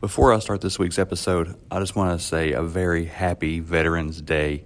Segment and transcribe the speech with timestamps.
[0.00, 4.22] Before I start this week's episode, I just want to say a very happy Veterans
[4.22, 4.64] Day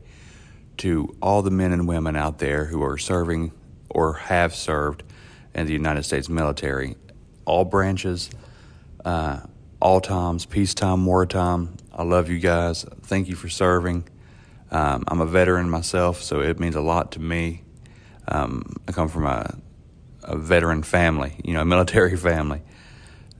[0.77, 3.51] to all the men and women out there who are serving
[3.91, 5.03] or have served
[5.53, 6.95] in the United States military.
[7.47, 8.31] All branches,
[9.05, 9.41] uh,
[9.81, 11.79] all times, peacetime, wartime.
[11.93, 12.85] I love you guys.
[13.03, 14.09] Thank you for serving.
[14.71, 17.65] Um, I'm a veteran myself, so it means a lot to me.
[18.29, 19.59] Um, I come from a,
[20.23, 22.63] a veteran family, you know, a military family.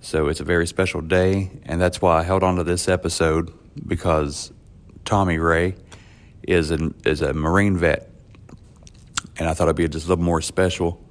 [0.05, 3.51] So it's a very special day, and that's why I held on to this episode
[3.89, 4.53] because
[5.07, 5.77] Tommy Ray
[6.43, 8.11] is a, is a Marine vet,
[9.39, 11.03] and I thought it'd be just a little more special,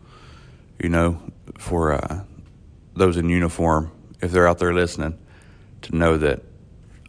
[0.80, 1.20] you know,
[1.58, 2.24] for uh,
[2.96, 3.92] those in uniform,
[4.22, 5.18] if they're out there listening,
[5.82, 6.44] to know that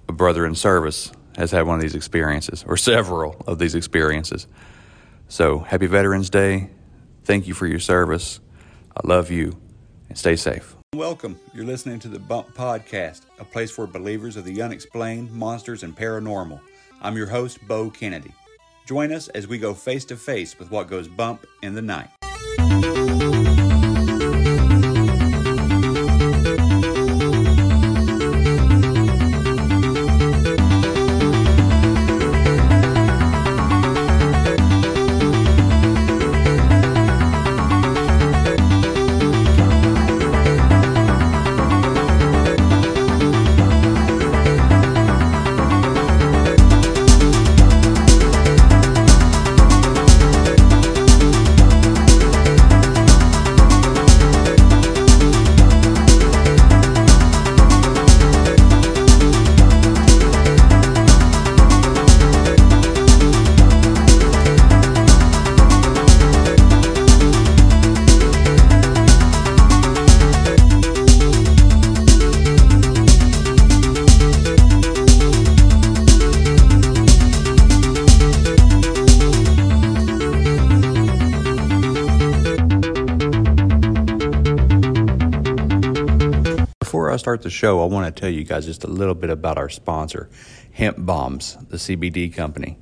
[0.09, 4.47] a brother in service has had one of these experiences, or several of these experiences.
[5.29, 6.71] So, happy Veterans Day.
[7.25, 8.41] Thank you for your service.
[8.97, 9.61] I love you,
[10.09, 10.74] and stay safe.
[10.95, 11.41] Welcome.
[11.53, 15.97] You're listening to the Bump Podcast, a place for believers of the unexplained, monsters, and
[15.97, 16.61] paranormal.
[17.03, 18.31] I'm your host, Bo Kennedy.
[18.87, 22.11] Join us as we go face to face with what goes bump in the night.
[87.15, 89.57] I start the show, I want to tell you guys just a little bit about
[89.57, 90.29] our sponsor,
[90.73, 92.77] Hemp Bombs, the CBD company.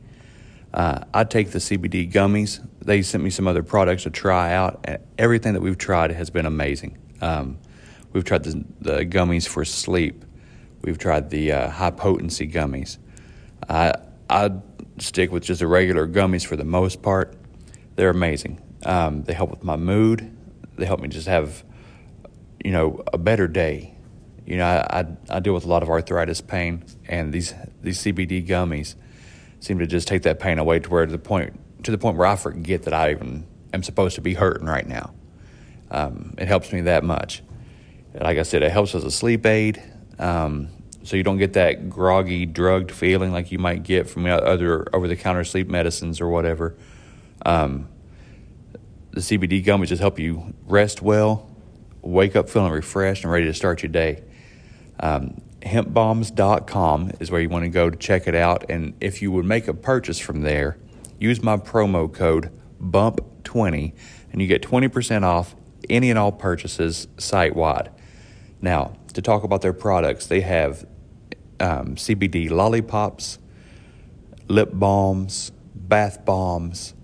[0.72, 2.66] Uh, I take the CBD gummies.
[2.80, 6.30] They sent me some other products to try out, and everything that we've tried has
[6.30, 6.96] been amazing.
[7.20, 7.58] Um,
[8.14, 10.24] we've tried the, the, gummies for sleep.
[10.80, 12.96] We've tried the uh, high potency gummies.
[13.68, 13.92] I
[14.30, 14.50] I
[14.96, 17.36] stick with just the regular gummies for the most part.
[17.96, 18.62] They're amazing.
[18.86, 20.34] Um, they help with my mood.
[20.76, 21.62] They help me just have,
[22.64, 23.91] you know, a better day.
[24.46, 27.98] You know, I, I, I deal with a lot of arthritis pain, and these these
[28.02, 28.94] CBD gummies
[29.60, 32.26] seem to just take that pain away to where the point to the point where
[32.26, 35.14] I forget that I even am supposed to be hurting right now.
[35.90, 37.42] Um, it helps me that much.
[38.14, 39.82] Like I said, it helps as a sleep aid,
[40.18, 40.68] um,
[41.02, 45.44] so you don't get that groggy, drugged feeling like you might get from other over-the-counter
[45.44, 46.76] sleep medicines or whatever.
[47.44, 47.88] Um,
[49.10, 51.50] the CBD gummies just help you rest well,
[52.02, 54.22] wake up feeling refreshed and ready to start your day.
[55.00, 58.68] Um, hempbombs.com is where you want to go to check it out.
[58.68, 60.78] And if you would make a purchase from there,
[61.18, 63.92] use my promo code BUMP20
[64.32, 65.54] and you get 20% off
[65.88, 67.90] any and all purchases site wide.
[68.60, 70.84] Now, to talk about their products, they have
[71.60, 73.38] um, CBD lollipops,
[74.48, 76.94] lip balms, bath bombs,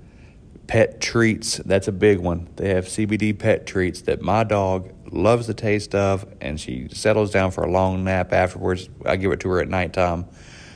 [0.67, 1.57] pet treats.
[1.59, 2.49] That's a big one.
[2.57, 7.31] They have CBD pet treats that my dog loves the taste of, and she settles
[7.31, 8.89] down for a long nap afterwards.
[9.05, 10.27] I give it to her at nighttime.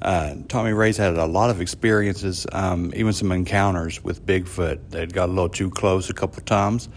[0.00, 4.90] Uh, Tommy Ray's had a lot of experiences, um, even some encounters with Bigfoot.
[4.90, 6.88] They'd got a little too close a couple times,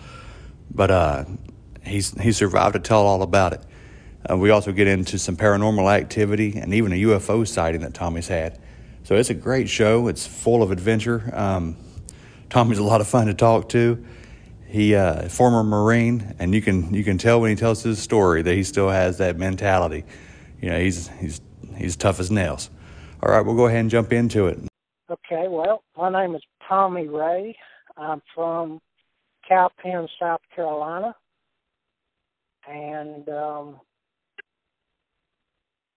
[0.71, 1.25] but uh,
[1.83, 3.61] he's he survived to tell all about it.
[4.29, 8.27] Uh, we also get into some paranormal activity and even a UFO sighting that Tommy's
[8.27, 8.59] had.
[9.03, 10.07] So it's a great show.
[10.07, 11.29] It's full of adventure.
[11.33, 11.77] Um,
[12.49, 14.03] Tommy's a lot of fun to talk to.
[14.67, 18.41] He uh, former Marine, and you can you can tell when he tells his story
[18.41, 20.03] that he still has that mentality.
[20.59, 21.39] You know, he's he's
[21.77, 22.69] he's tough as nails.
[23.21, 24.59] All right, we'll go ahead and jump into it.
[25.09, 27.55] Okay, well, my name is Tommy Ray.
[27.95, 28.81] I'm from
[29.47, 31.15] Cowpens, South Carolina.
[32.67, 33.79] And um,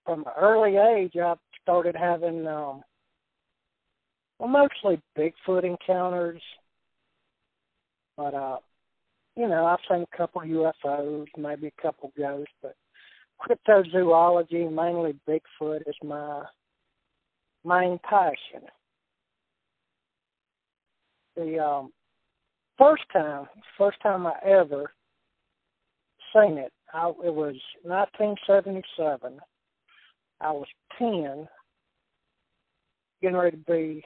[0.08, 2.82] from an early age, I started having, um,
[4.38, 6.40] well, mostly Bigfoot encounters.
[8.16, 8.56] But, uh,
[9.36, 12.74] you know, I've seen a couple UFOs, maybe a couple ghosts, but
[13.38, 16.42] cryptozoology, mainly Bigfoot, is my
[17.62, 18.66] main passion.
[21.36, 21.92] The um,
[22.78, 23.44] first time,
[23.76, 24.90] first time I ever
[26.34, 29.38] seen it, I, it was 1977.
[30.40, 30.66] I was
[30.98, 31.48] 10,
[33.20, 34.04] getting ready to be.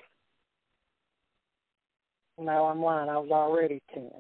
[2.39, 3.11] No, I'm lying.
[3.11, 4.11] I was already 10.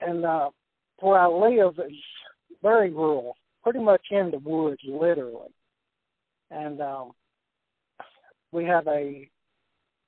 [0.00, 0.50] And uh,
[1.00, 1.96] where I live is
[2.62, 5.50] very rural, pretty much in the woods, literally.
[6.50, 7.12] And um,
[8.52, 9.28] we have a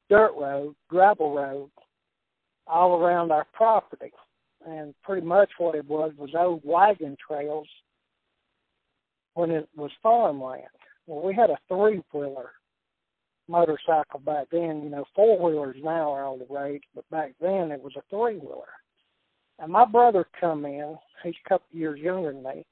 [0.09, 1.71] dirt road, gravel road,
[2.67, 4.13] all around our property.
[4.67, 7.69] And pretty much what it was was old wagon trails
[9.35, 10.63] when it was farmland.
[11.07, 12.53] Well, we had a three wheeler
[13.49, 14.83] motorcycle back then.
[14.83, 18.03] You know, four wheelers now are all the rage, but back then it was a
[18.11, 18.65] three wheeler.
[19.59, 22.67] And my brother come in, he's a couple years younger than me,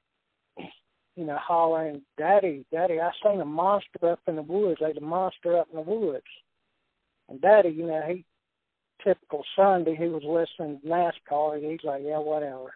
[1.15, 4.79] you know, hollering, Daddy, Daddy, I seen a monster up in the woods.
[4.81, 6.25] There's a monster up in the woods.
[7.29, 8.25] And Daddy, you know, he
[9.03, 12.73] typical Sunday, he was listening to NASCAR and he's like, Yeah, whatever.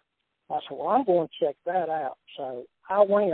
[0.50, 2.18] I said, Well, I'm going to check that out.
[2.38, 3.34] So I went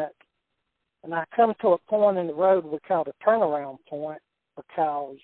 [1.03, 4.19] and I come to a point in the road we called a turnaround point
[4.55, 5.17] because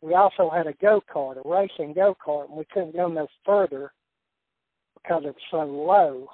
[0.00, 3.26] we also had a go kart, a racing go kart, and we couldn't go no
[3.44, 3.92] further
[4.94, 6.28] because it was so low.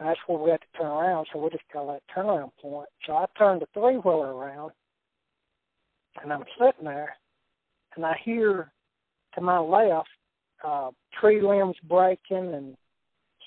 [0.00, 2.88] That's where we had to turn around, so we just call that turnaround point.
[3.06, 4.72] So I turned the three wheeler around,
[6.22, 7.14] and I'm sitting there,
[7.94, 8.72] and I hear
[9.34, 10.08] to my left
[10.64, 10.90] uh,
[11.20, 12.76] tree limbs breaking and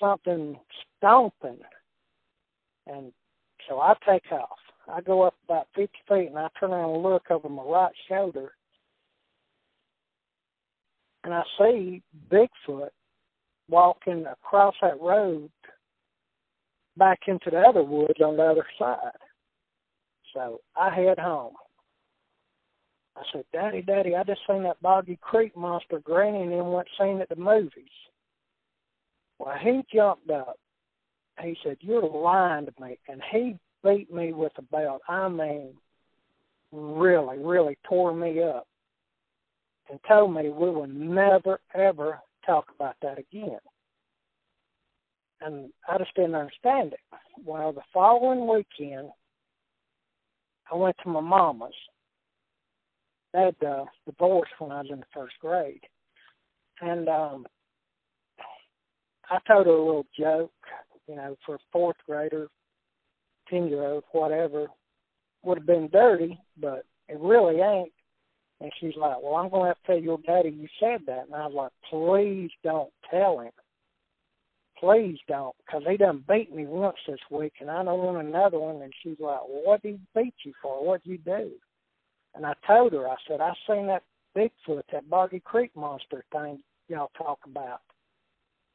[0.00, 0.58] something
[0.96, 1.58] stomping,
[2.86, 3.12] and
[3.68, 4.58] so I take off.
[4.90, 7.92] I go up about 50 feet, and I turn around and look over my right
[8.08, 8.52] shoulder,
[11.24, 12.88] and I see Bigfoot
[13.68, 15.50] walking across that road
[16.96, 19.12] back into the other woods on the other side.
[20.34, 21.54] So I head home.
[23.16, 26.88] I said, Daddy, Daddy, I just seen that Boggy Creek monster Granny and them went
[26.98, 27.84] seen at the movies.
[29.38, 30.56] Well, he jumped up.
[31.42, 32.98] He said, You're lying to me.
[33.08, 35.02] And he beat me with a belt.
[35.08, 35.74] I mean,
[36.72, 38.66] really, really tore me up
[39.90, 43.58] and told me we would never, ever talk about that again.
[45.40, 47.00] And I just didn't understand it.
[47.44, 49.08] Well, the following weekend,
[50.70, 51.72] I went to my mama's.
[53.32, 55.82] They had uh, divorced when I was in the first grade.
[56.80, 57.46] And um,
[59.30, 60.50] I told her a little joke,
[61.08, 62.48] you know, for a fourth grader,
[63.48, 64.66] 10 year old, whatever.
[65.44, 67.92] Would have been dirty, but it really ain't.
[68.60, 71.26] And she's like, Well, I'm going to have to tell your daddy you said that.
[71.26, 73.52] And I was like, Please don't tell him.
[74.78, 78.58] Please don't, because he done beat me once this week, and I don't want another
[78.58, 78.82] one.
[78.82, 80.84] And she's like, Well, what did he beat you for?
[80.84, 81.50] What'd you do?
[82.34, 84.02] And I told her, I said, I seen that
[84.36, 87.80] Bigfoot, that Boggy Creek monster thing y'all talk about.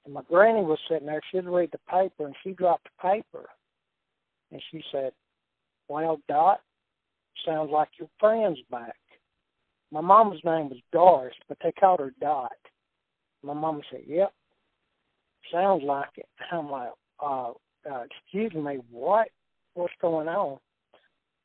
[0.06, 3.46] And my granny was sitting there, she'd read the paper, and she dropped the paper.
[4.52, 5.14] And she said,
[5.88, 6.62] Well, Dot,
[7.46, 8.96] sounds like your friend's back.
[9.92, 12.52] My mama's name was Doris, but they called her Dot.
[13.44, 14.34] My mama said, "Yep,
[15.52, 17.52] sounds like it." I'm like, uh,
[17.90, 19.30] uh, "Excuse me, what?
[19.74, 20.60] What's going on?"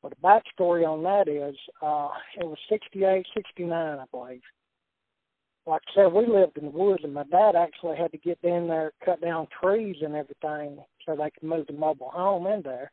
[0.01, 4.41] Well, the backstory on that is, uh, it was 68, 69, I believe.
[5.65, 8.39] Like I said, we lived in the woods, and my dad actually had to get
[8.43, 12.61] in there, cut down trees and everything, so they could move the mobile home in
[12.63, 12.91] there.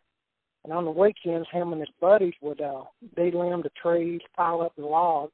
[0.65, 2.83] And on the weekends, him and his buddies would uh,
[3.15, 5.33] de-limb the trees, pile up the logs,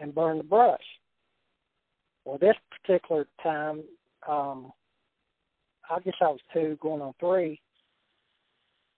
[0.00, 0.80] and burn the brush.
[2.24, 3.82] Well, this particular time,
[4.28, 4.72] um,
[5.90, 7.60] I guess I was two, going on three.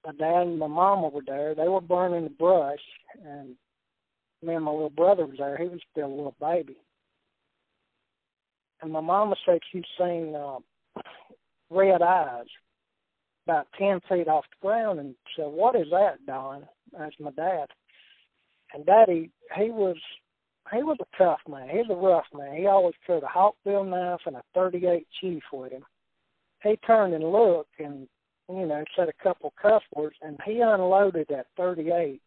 [0.04, 1.54] My dad and my mama were there.
[1.54, 2.78] They were burning the brush,
[3.26, 3.56] and
[4.42, 5.56] me and my little brother was there.
[5.56, 6.76] He was still a little baby.
[8.84, 10.58] And my mama said she'd seen uh,
[11.70, 12.44] red eyes
[13.46, 16.68] about 10 feet off the ground and said, What is that, Don?
[16.92, 17.68] That's my dad.
[18.74, 19.96] And Daddy, he was
[20.70, 21.70] he was a tough man.
[21.70, 22.56] He's a rough man.
[22.56, 25.84] He always carried a Hawkbill knife and a 38 Chief with him.
[26.62, 28.06] He turned and looked, and
[28.50, 32.20] you know, said a couple cuss words, and he unloaded that 38,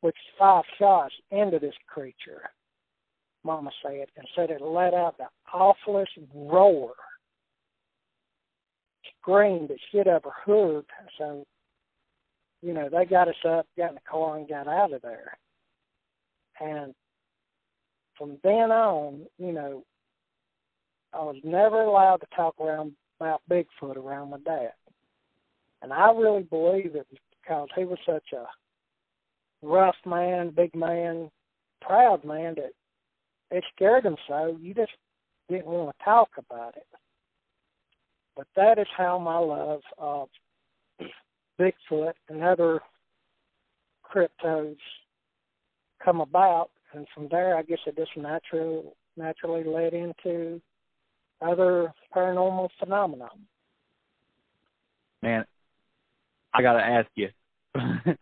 [0.00, 2.50] which five shots, into this creature.
[3.44, 6.92] Mama said, and said it let out the awfulest roar,
[9.20, 10.84] scream that she'd ever heard.
[11.18, 11.44] So,
[12.62, 15.36] you know, they got us up, got in the car, and got out of there.
[16.60, 16.94] And
[18.18, 19.84] from then on, you know,
[21.12, 24.72] I was never allowed to talk around about Bigfoot around my dad.
[25.82, 28.46] And I really believe it was because he was such a
[29.66, 31.30] rough man, big man,
[31.80, 32.72] proud man that
[33.50, 34.92] it scared him so you just
[35.48, 36.86] didn't want to talk about it.
[38.36, 40.28] But that is how my love of
[41.60, 42.80] Bigfoot and other
[44.04, 44.76] cryptos
[46.02, 50.60] come about and from there I guess it just natural naturally led into
[51.42, 53.28] other paranormal phenomena.
[55.22, 55.44] Man,
[56.54, 57.28] I got to ask you.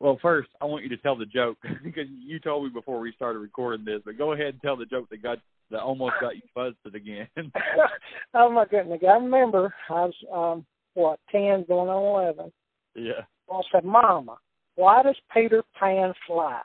[0.00, 3.12] well, first, I want you to tell the joke because you told me before we
[3.12, 4.00] started recording this.
[4.04, 5.38] But go ahead and tell the joke that got
[5.70, 7.28] that almost got you buzzed again.
[8.34, 9.00] oh my goodness!
[9.06, 12.52] I remember I was um what ten going on eleven.
[12.94, 13.24] Yeah.
[13.50, 14.36] I said, "Mama,
[14.76, 16.60] why does Peter Pan fly?"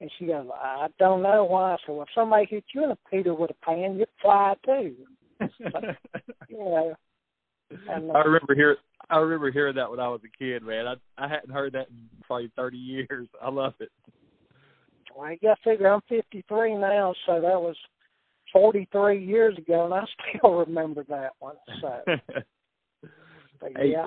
[0.00, 3.34] And she goes, "I don't know why." So if somebody hit you in a Peter
[3.34, 4.94] with a pan, you'd fly too.
[5.38, 5.84] but,
[6.48, 6.94] you know.
[7.88, 8.76] And, uh, I remember hearing
[9.08, 10.86] I remember hearing that when I was a kid, man.
[10.86, 13.28] I I hadn't heard that in probably thirty years.
[13.40, 13.90] I love it.
[15.14, 17.76] Well, I got to figure I'm 53 now, so that was
[18.52, 20.04] 43 years ago, and I
[20.36, 21.56] still remember that one.
[21.80, 22.00] So,
[23.60, 23.92] but Hey.
[23.92, 24.06] yeah,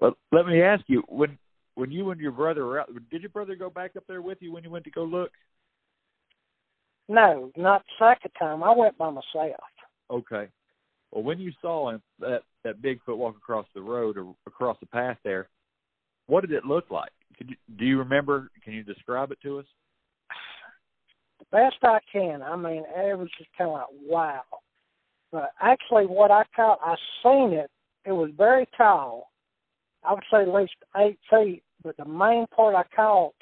[0.00, 1.36] Well, let me ask you when
[1.74, 2.90] when you and your brother were out.
[3.10, 5.32] Did your brother go back up there with you when you went to go look?
[7.08, 8.62] no, not the second time.
[8.62, 9.60] I went by myself.
[10.10, 10.48] Okay.
[11.12, 14.86] Well, when you saw him that that Bigfoot walk across the road or across the
[14.86, 15.48] path there,
[16.26, 17.12] what did it look like?
[17.36, 18.50] Could you, do you remember?
[18.64, 19.66] Can you describe it to us?
[21.38, 22.42] The best I can.
[22.42, 24.42] I mean, it was just kind of like wow.
[25.30, 27.70] But actually, what I caught, I seen it.
[28.04, 29.30] It was very tall.
[30.04, 31.62] I would say at least eight feet.
[31.82, 33.34] But the main part I caught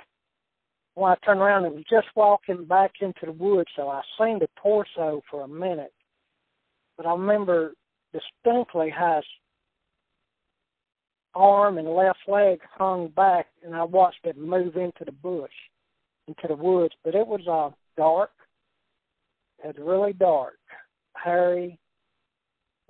[0.95, 3.71] when I turned around, it was just walking back into the woods.
[3.77, 5.93] So I seen the torso for a minute.
[7.01, 7.73] But I remember
[8.13, 9.25] distinctly how his
[11.35, 15.51] arm and left leg hung back, and I watched it move into the bush,
[16.29, 16.93] into the woods.
[17.03, 18.33] But it was uh, dark.
[19.65, 20.59] It was really dark,
[21.17, 21.79] hairy,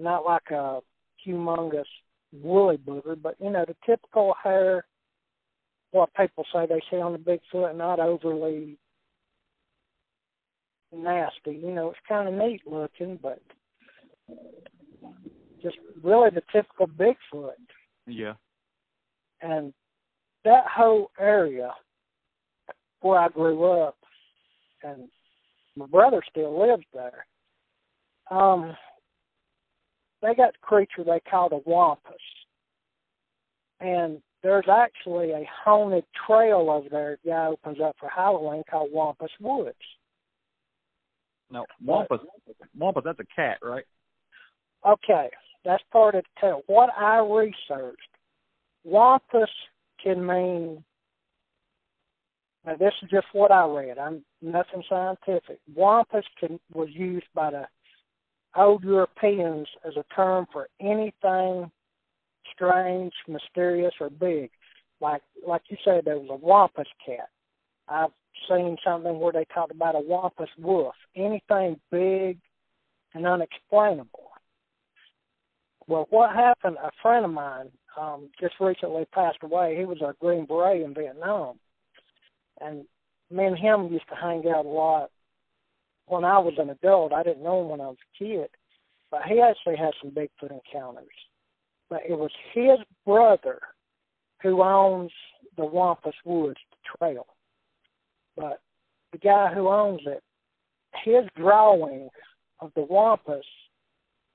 [0.01, 0.81] not like a
[1.25, 1.85] humongous
[2.33, 4.87] woolly booger, but you know the typical hair.
[5.93, 8.77] What people say they see on the Bigfoot, not overly
[10.93, 11.53] nasty.
[11.53, 13.41] You know, it's kind of neat looking, but
[15.63, 17.53] just really the typical Bigfoot.
[18.07, 18.35] Yeah.
[19.43, 19.73] And
[20.45, 21.71] that whole area
[23.01, 23.97] where I grew up,
[24.83, 25.09] and
[25.77, 27.27] my brother still lives there.
[28.31, 28.77] Um,
[30.23, 32.15] they got the creature they call the wampus,
[33.81, 37.19] and there's actually a haunted trail over there.
[37.25, 39.77] The guy opens up for Halloween called Wampus Woods.
[41.51, 42.21] Now, Wampus,
[42.77, 43.85] Wampus, that's a cat, right?
[44.87, 45.31] Okay,
[45.65, 46.63] that's part of tale.
[46.67, 48.01] What I researched,
[48.85, 49.51] wampus
[50.03, 50.83] can mean.
[52.65, 53.99] Now this is just what I read.
[53.99, 55.61] I'm nothing scientific.
[55.75, 57.67] Wampus can was used by the
[58.57, 61.71] old Europeans as a term for anything
[62.55, 64.51] strange, mysterious, or big.
[65.01, 67.29] Like like you said, there was a wampus cat.
[67.89, 68.11] I've
[68.49, 70.95] seen something where they talked about a wampus wolf.
[71.17, 72.39] Anything big
[73.15, 74.30] and unexplainable.
[75.91, 76.77] Well, what happened?
[76.81, 77.69] A friend of mine
[78.01, 79.75] um, just recently passed away.
[79.77, 81.59] He was a Green Beret in Vietnam,
[82.61, 82.85] and
[83.29, 85.11] me and him used to hang out a lot.
[86.07, 88.51] When I was an adult, I didn't know him when I was a kid,
[89.11, 91.09] but he actually had some Bigfoot encounters.
[91.89, 93.59] But it was his brother
[94.45, 95.11] who owns
[95.57, 97.27] the Wampus Woods Trail.
[98.37, 98.61] But
[99.11, 100.23] the guy who owns it,
[101.05, 102.11] his drawing
[102.61, 103.45] of the Wampus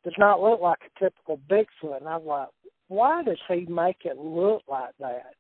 [0.06, 1.98] does not look like a typical Bigfoot.
[1.98, 2.50] And I'm like,
[2.88, 5.34] why does he make it look like that?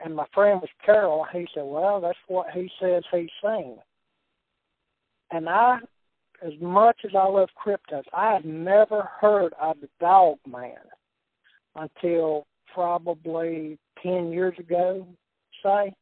[0.00, 1.26] And my friend was Carol.
[1.32, 3.76] He said, well, that's what he says he's seen.
[5.32, 5.78] And I,
[6.46, 10.76] as much as I love cryptos, I had never heard of the dog man
[11.74, 15.06] until probably 10 years ago,
[15.64, 15.92] say.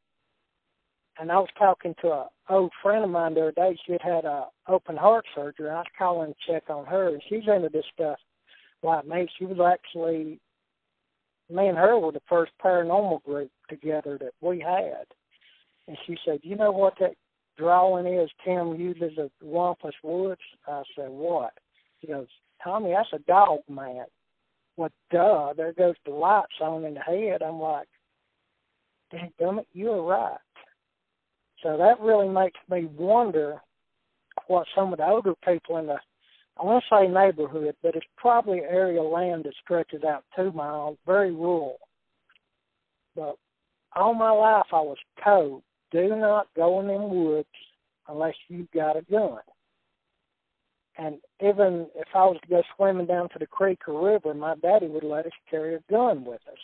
[1.19, 3.77] And I was talking to a old friend of mine the other day.
[3.85, 5.69] She had had a open heart surgery.
[5.69, 8.17] I was calling to check on her, and she's into this stuff
[8.83, 9.27] like me.
[9.37, 10.39] She was actually
[11.49, 15.05] me and her were the first paranormal group together that we had.
[15.87, 17.15] And she said, You know what that
[17.57, 20.41] drawing is Tim uses of Wampus Woods?
[20.67, 21.53] I said, What?
[22.01, 22.27] She goes,
[22.63, 24.05] Tommy, that's a dog man.
[24.75, 27.41] What duh, there goes the lights on in the head.
[27.43, 27.87] I'm like,
[29.39, 30.37] Damn it, you're right.
[31.65, 33.59] So that really makes me wonder
[34.45, 35.97] what some of the older people in the
[36.57, 40.97] I want to say neighborhood, but it's probably area land that stretches out two miles,
[41.05, 41.79] very rural.
[43.15, 43.35] But
[43.95, 47.47] all my life I was told, do not go in them woods
[48.07, 49.39] unless you've got a gun.
[50.97, 54.55] And even if I was to go swimming down to the creek or river, my
[54.61, 56.59] daddy would let us carry a gun with us.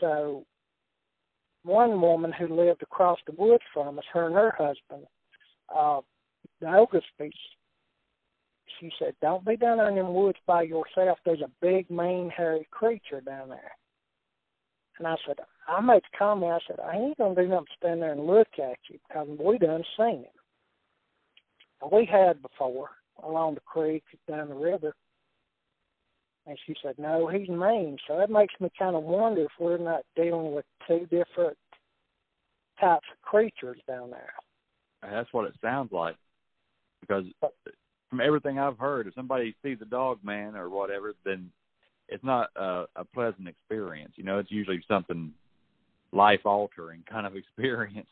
[0.00, 0.44] So
[1.64, 5.06] one woman who lived across the woods from us, her and her husband,
[5.74, 6.00] uh,
[6.60, 7.32] the Oglesby's,
[8.80, 11.18] she said, Don't be down there in them woods by yourself.
[11.24, 13.72] There's a big, mean, hairy creature down there.
[14.98, 15.36] And I said,
[15.68, 18.48] I made the comment, I said, I ain't gonna do nothing stand there and look
[18.58, 21.90] at you because we done seen him.
[21.90, 22.90] We had before
[23.22, 24.94] along the creek, down the river.
[26.46, 27.98] And she said, No, he's mean.
[28.08, 31.56] So that makes me kind of wonder if we're not dealing with two different
[32.80, 34.32] types of creatures down there.
[35.02, 36.16] That's what it sounds like.
[37.00, 37.24] Because
[38.10, 41.50] from everything I've heard, if somebody sees a dog man or whatever, then
[42.08, 44.12] it's not a, a pleasant experience.
[44.16, 45.32] You know, it's usually something
[46.12, 48.08] life altering kind of experience.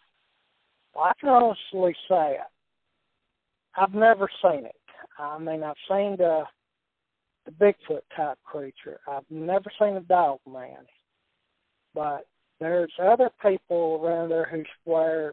[0.94, 2.38] Well, I can honestly say
[3.76, 4.74] I've never seen it.
[5.18, 6.44] I mean, I've seen the
[7.44, 9.00] the Bigfoot type creature.
[9.08, 10.84] I've never seen a dog man,
[11.94, 12.26] but
[12.60, 15.32] there's other people around there who swear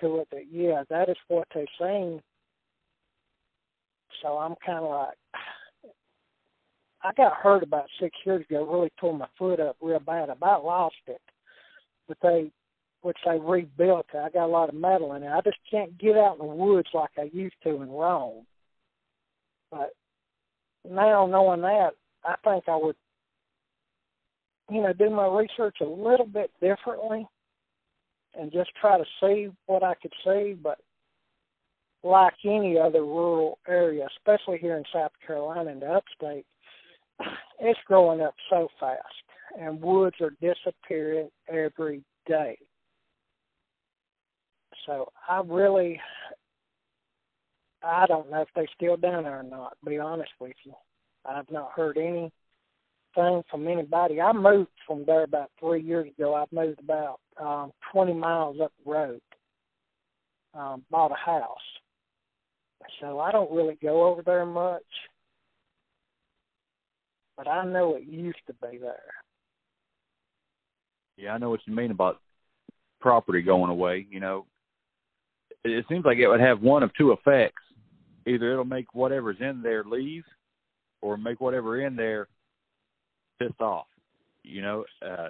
[0.00, 2.20] to it that yeah, that is what they've seen.
[4.22, 5.16] So I'm kind of like,
[7.02, 8.66] I got hurt about six years ago.
[8.66, 10.30] Really tore my foot up real bad.
[10.30, 11.20] About lost it,
[12.08, 12.50] but they,
[13.02, 14.18] which they rebuilt it.
[14.18, 15.30] I got a lot of metal in it.
[15.30, 18.46] I just can't get out in the woods like I used to and roam.
[19.70, 19.90] But
[20.88, 21.90] now knowing that,
[22.24, 22.96] I think I would,
[24.70, 27.26] you know, do my research a little bit differently
[28.38, 30.54] and just try to see what I could see.
[30.60, 30.78] But
[32.02, 36.46] like any other rural area, especially here in South Carolina and the upstate,
[37.60, 39.02] it's growing up so fast,
[39.60, 42.58] and woods are disappearing every day.
[44.86, 46.00] So I really,
[47.84, 49.76] I don't know if they're still down there or not.
[49.84, 50.72] To be honest with you,
[51.24, 52.30] I've not heard anything
[53.14, 54.20] from anybody.
[54.20, 56.34] I moved from there about three years ago.
[56.34, 59.20] I moved about um, 20 miles up the road.
[60.54, 61.48] Um, bought a house,
[63.00, 64.84] so I don't really go over there much
[67.36, 69.14] but I know it used to be there.
[71.16, 72.20] Yeah, I know what you mean about
[73.00, 74.06] property going away.
[74.10, 74.46] You know,
[75.64, 77.62] it seems like it would have one of two effects:
[78.26, 80.24] either it'll make whatever's in there leave,
[81.02, 82.28] or make whatever in there
[83.38, 83.86] pissed off.
[84.42, 85.28] You know, uh,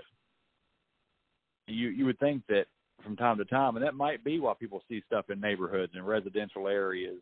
[1.66, 2.66] you you would think that
[3.02, 6.06] from time to time, and that might be why people see stuff in neighborhoods and
[6.06, 7.20] residential areas.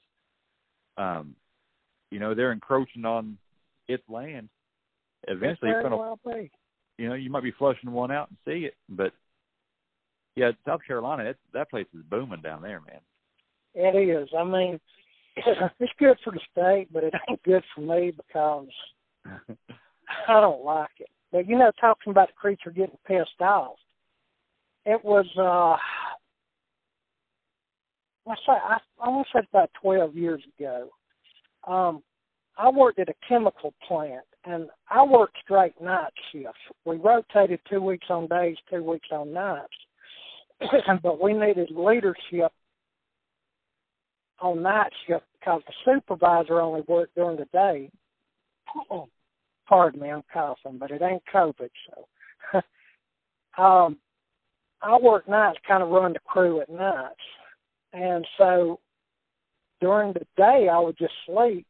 [0.96, 1.34] Um,
[2.10, 3.38] you know, they're encroaching on
[3.88, 4.48] its land
[5.28, 6.18] eventually you're gonna well
[6.98, 9.12] you know you might be flushing one out and see it but
[10.36, 13.00] yeah south carolina it, that place is booming down there man
[13.74, 14.80] it is i mean
[15.80, 18.68] it's good for the state but it ain't good for me because
[20.28, 23.76] i don't like it but you know talking about the creature getting pissed off
[24.84, 25.76] it was uh
[28.28, 30.88] I say I I want to say about twelve years ago.
[31.66, 32.02] Um,
[32.56, 36.60] I worked at a chemical plant, and I worked straight night shifts.
[36.84, 39.72] We rotated two weeks on days, two weeks on nights,
[41.02, 42.52] but we needed leadership
[44.42, 47.90] on night shift because the supervisor only worked during the day.
[49.68, 52.60] Pardon me, I'm coughing, but it ain't COVID, so.
[53.62, 53.96] um,
[54.82, 57.14] I work nights, kind of run the crew at nights,
[57.92, 58.80] and so
[59.80, 61.66] during the day I would just sleep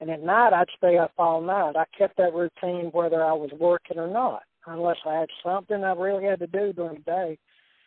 [0.00, 1.76] and at night, I'd stay up all night.
[1.76, 4.42] I kept that routine whether I was working or not.
[4.66, 7.38] Unless I had something I really had to do during the day,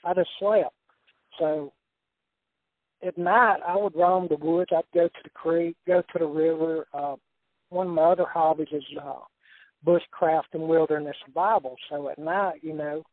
[0.03, 0.73] I just slept.
[1.37, 1.73] So
[3.05, 4.71] at night, I would roam the woods.
[4.75, 6.87] I'd go to the creek, go to the river.
[6.93, 7.15] Uh,
[7.69, 9.19] one of my other hobbies is uh,
[9.85, 11.75] bushcraft and wilderness survival.
[11.89, 13.03] So at night, you know,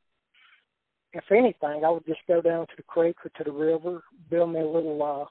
[1.12, 4.52] if anything, I would just go down to the creek or to the river, build
[4.52, 5.26] me a little uh,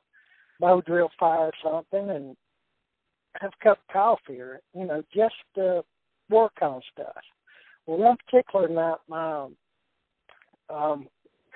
[0.60, 2.38] bow drill fire or something, and
[3.42, 5.82] have a cup of coffee or you know just uh,
[6.30, 7.24] work on stuff.
[7.86, 9.48] Well, one particular night, my
[10.70, 11.08] um,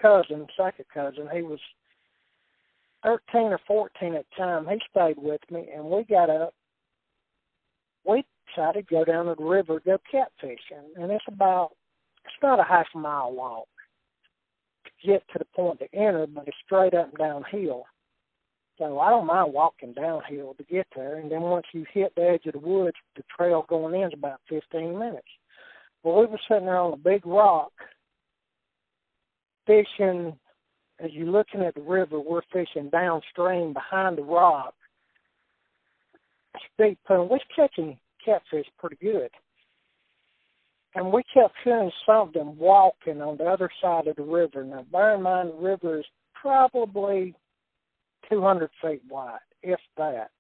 [0.01, 1.59] cousin, second cousin, he was
[3.07, 4.67] thirteen or fourteen at the time.
[4.67, 6.53] He stayed with me, and we got up.
[8.05, 11.71] We decided to go down to the river go catfishing, and it's about
[12.25, 13.67] it's not a half mile walk
[14.85, 17.85] to get to the point to enter, but it's straight up and downhill.
[18.77, 22.29] So I don't mind walking downhill to get there, and then once you hit the
[22.29, 25.27] edge of the woods, the trail going in is about 15 minutes.
[26.03, 27.71] Well, we were sitting there on a big rock,
[29.65, 30.37] fishing.
[30.99, 34.73] As you're looking at the river, we're fishing downstream behind the rock.
[36.77, 37.27] Big pool.
[37.29, 39.29] We're catching catfish pretty good.
[40.95, 44.63] And we kept hearing something walking on the other side of the river.
[44.63, 47.35] Now, bear in mind, the river is probably
[48.29, 50.31] 200 feet wide, if that.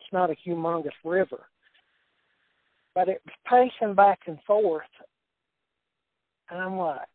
[0.00, 1.46] It's not a humongous river.
[2.94, 4.82] But it was pacing back and forth.
[6.50, 7.06] And I'm like,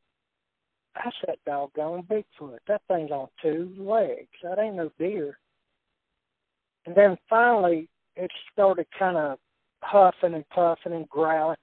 [0.96, 2.58] that's that doggone Bigfoot.
[2.68, 4.30] That thing's on two legs.
[4.44, 5.38] That ain't no deer.
[6.86, 9.38] And then finally, it started kind of
[9.82, 11.58] huffing and puffing and growling.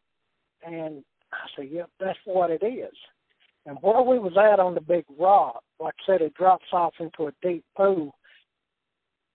[0.66, 2.94] And I said, yep, that's what it is.
[3.64, 6.94] And where we was at on the big rock, like I said, it drops off
[7.00, 8.12] into a deep pool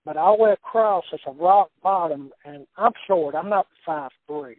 [0.07, 3.35] but all the way across it's a rock bottom, and I'm short.
[3.35, 4.55] I'm not five three,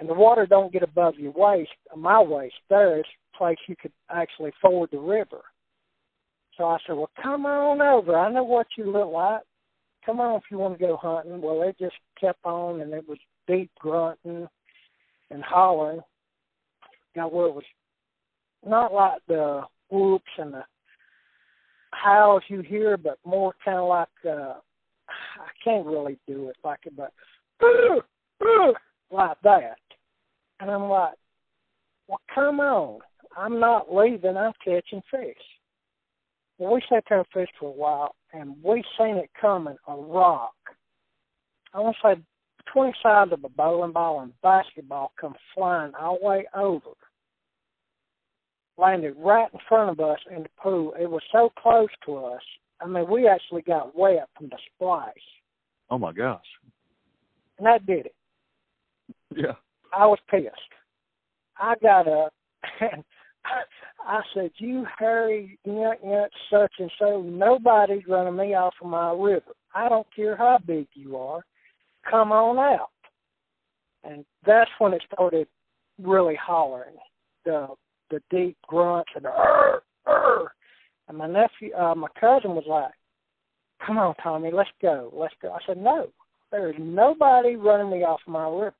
[0.00, 2.54] and the water don't get above your waist, my waist.
[2.70, 5.42] There is a place you could actually ford the river.
[6.56, 8.18] So I said, "Well, come on over.
[8.18, 9.42] I know what you look like.
[10.04, 13.06] Come on if you want to go hunting." Well, it just kept on, and it
[13.06, 14.48] was deep grunting
[15.30, 16.02] and hollering.
[17.14, 17.64] Now, where it was
[18.66, 20.64] not like the whoops and the
[21.92, 24.54] howls you hear, but more kind of like uh,
[25.08, 27.12] I can't really do it like it, but
[29.10, 29.76] like that.
[30.60, 31.14] And I'm like,
[32.06, 33.00] well, come on,
[33.36, 34.36] I'm not leaving.
[34.36, 35.36] I'm catching fish.
[36.58, 39.94] Well, we sat there and fished for a while, and we seen it coming a
[39.94, 40.52] rock.
[41.72, 42.22] I want to say
[42.64, 46.90] between sides of a bowling ball and basketball come flying all the way over
[48.80, 50.94] landed right in front of us in the pool.
[50.98, 52.42] It was so close to us.
[52.80, 55.12] I mean, we actually got wet from the splash.
[55.90, 56.44] Oh my gosh!
[57.58, 58.14] And that did it.
[59.36, 59.52] Yeah.
[59.92, 60.50] I was pissed.
[61.58, 62.32] I got up
[62.80, 63.04] and
[64.06, 65.58] I said, "You hurry,
[66.50, 67.22] such and so.
[67.22, 69.52] Nobody's running me off of my river.
[69.74, 71.42] I don't care how big you are.
[72.08, 72.90] Come on out."
[74.04, 75.46] And that's when it started
[76.02, 76.96] really hollering.
[77.44, 77.68] The
[78.10, 79.82] the deep grunts and the Arr!
[80.06, 80.52] Arr!
[81.08, 82.92] and my nephew, uh, my cousin was like,
[83.86, 86.08] "Come on, Tommy, let's go, let's go." I said, "No,
[86.50, 88.74] there is nobody running me off my river."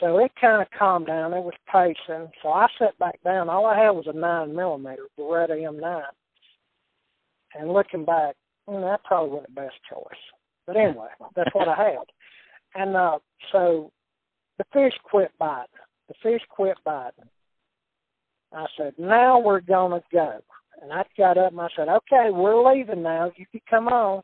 [0.00, 1.32] So it kind of calmed down.
[1.32, 2.30] It was pacing.
[2.42, 3.48] So I sat back down.
[3.48, 6.02] All I had was a nine millimeter Beretta M9.
[7.54, 8.34] And looking back,
[8.66, 10.20] well, that probably wasn't the best choice.
[10.66, 12.04] But anyway, that's what I had.
[12.74, 13.18] And uh,
[13.52, 13.90] so
[14.58, 15.68] the fish quit biting.
[16.08, 17.28] The fish quit biting.
[18.52, 20.40] I said, now we're to go.
[20.82, 23.32] And I got up and I said, okay, we're leaving now.
[23.36, 24.22] You can come on.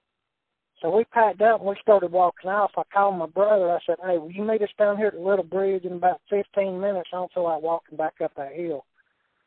[0.85, 2.73] So we packed up and we started walking off.
[2.77, 3.71] I called my brother.
[3.71, 6.21] I said, hey, will you meet us down here at the little bridge in about
[6.29, 7.09] 15 minutes?
[7.11, 8.85] I don't feel like walking back up that hill.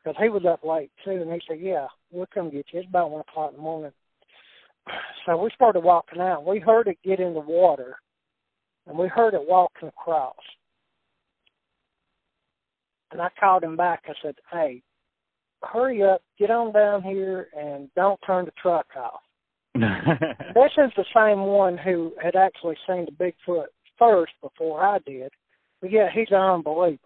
[0.02, 1.12] Because he was up late too.
[1.12, 2.80] And he said, yeah, we'll come get you.
[2.80, 3.92] It's about 1 o'clock in the morning.
[5.26, 6.46] So we started walking out.
[6.46, 7.98] We heard it get in the water.
[8.86, 10.34] And we heard it walking across.
[13.12, 14.04] And I called him back.
[14.08, 14.82] I said, "Hey,
[15.62, 19.20] hurry up, get on down here, and don't turn the truck off."
[19.80, 23.66] This is the same one who had actually seen the Bigfoot
[23.98, 25.30] first before I did.
[25.80, 26.98] But yeah, he's an unbeliever.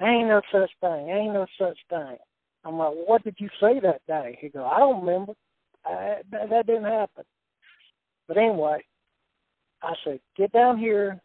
[0.00, 1.08] Ain't no such thing.
[1.08, 2.16] Ain't no such thing.
[2.64, 4.38] I'm like, what did you see that day?
[4.40, 5.34] He goes, I don't remember.
[5.84, 7.24] I, that, that didn't happen.
[8.28, 8.84] But anyway,
[9.82, 11.20] I said, get down here.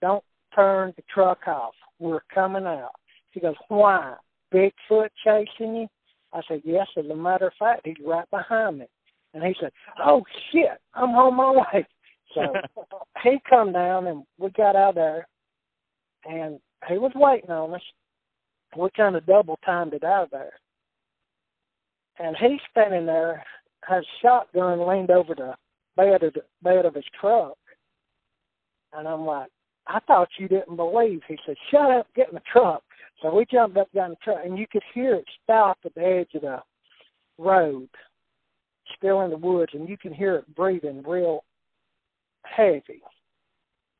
[0.00, 1.74] Don't turn the truck off.
[1.98, 2.92] We're coming out.
[3.32, 4.14] He goes, Why?
[4.52, 5.86] Bigfoot chasing you?
[6.32, 8.86] I said, Yes, as a matter of fact, he's right behind me.
[9.36, 9.70] And he said,
[10.02, 11.86] Oh shit, I'm on my way.
[12.34, 12.54] So
[13.22, 15.28] he come down and we got out there
[16.24, 17.82] and he was waiting on us.
[18.76, 20.52] We kind of double timed it out of there.
[22.18, 23.44] And he's standing there,
[23.84, 25.54] has shotgun leaned over the
[25.98, 27.58] bed of the bed of his truck.
[28.94, 29.50] And I'm like,
[29.86, 31.20] I thought you didn't believe.
[31.28, 32.82] He said, Shut up, get in the truck.
[33.20, 36.02] So we jumped up down the truck, and you could hear it stop at the
[36.02, 36.58] edge of the
[37.38, 37.88] road,
[38.96, 41.44] still in the woods, and you can hear it breathing real
[42.44, 43.02] heavy.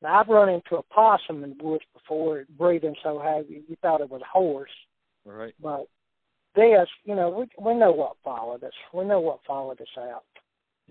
[0.01, 3.75] Now I've run into a possum in the woods before, it breathing so heavy you
[3.81, 4.71] thought it was a horse.
[5.25, 5.53] Right.
[5.61, 5.87] But
[6.55, 8.73] this, you know, we we know what followed us.
[8.93, 10.23] We know what followed us out.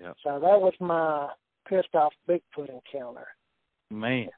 [0.00, 0.12] Yeah.
[0.22, 1.28] So that was my
[1.68, 3.26] pissed off Bigfoot encounter.
[3.90, 4.28] Man.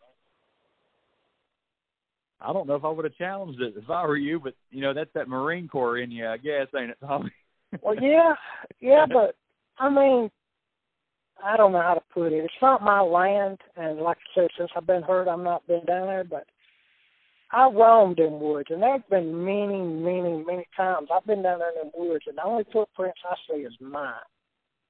[2.41, 4.81] I don't know if I would have challenged it if I were you, but you
[4.81, 7.33] know that's that Marine Corps in you, I guess, ain't it, Tommy?
[7.83, 8.35] well, yeah,
[8.81, 9.35] yeah, but
[9.79, 10.31] I mean,
[11.45, 12.45] I don't know how to put it.
[12.45, 15.85] It's not my land, and like I said, since I've been hurt, I've not been
[15.85, 16.25] down there.
[16.25, 16.45] But
[17.53, 21.71] I roamed in woods, and there's been many, many, many times I've been down there
[21.83, 24.15] in the woods, and the only footprints I see is mine.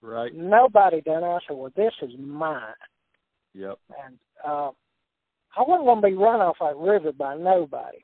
[0.00, 0.34] Right.
[0.34, 1.34] Nobody down there.
[1.34, 2.62] I said, "Well, this is mine."
[3.54, 3.78] Yep.
[4.06, 4.70] And uh,
[5.56, 7.98] I wasn't going to be run off that river by nobody.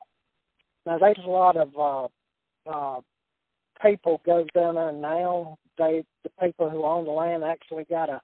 [0.85, 3.01] Now there's a lot of uh, uh,
[3.81, 5.57] people goes down there now.
[5.77, 8.21] They the people who own the land actually got a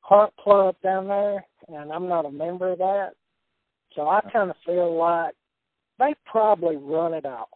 [0.00, 3.10] hunt club down there, and I'm not a member of that.
[3.94, 5.34] So I kind of feel like
[5.98, 7.48] they probably run it off.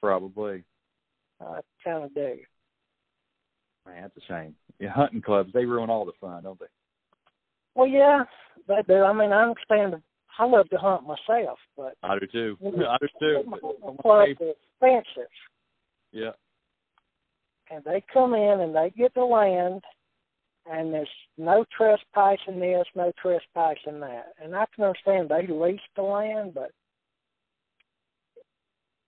[0.00, 0.64] Probably.
[1.40, 2.36] I kind of do.
[3.86, 4.54] Man, that's a shame.
[4.78, 6.66] Yeah, hunting clubs they ruin all the fun, don't they?
[7.74, 8.24] Well, yeah,
[8.68, 9.02] they do.
[9.02, 10.02] I mean, I understand.
[10.38, 12.58] I love to hunt myself, but I do too.
[12.62, 13.44] I do too.
[13.60, 15.30] the club is expensive.
[16.12, 16.30] Yeah.
[17.70, 19.82] And they come in and they get the land,
[20.66, 24.32] and there's no trespassing this, no trespassing that.
[24.42, 26.70] And I can understand they lease the land, but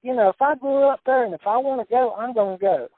[0.03, 2.59] you know, if I grew up there and if I want to go, I'm going
[2.59, 2.89] to go.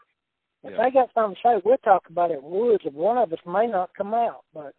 [0.62, 0.84] If Yeah.
[0.84, 3.38] they got something to say, we'll talk about it in woods, and one of us
[3.46, 4.74] may not come out, but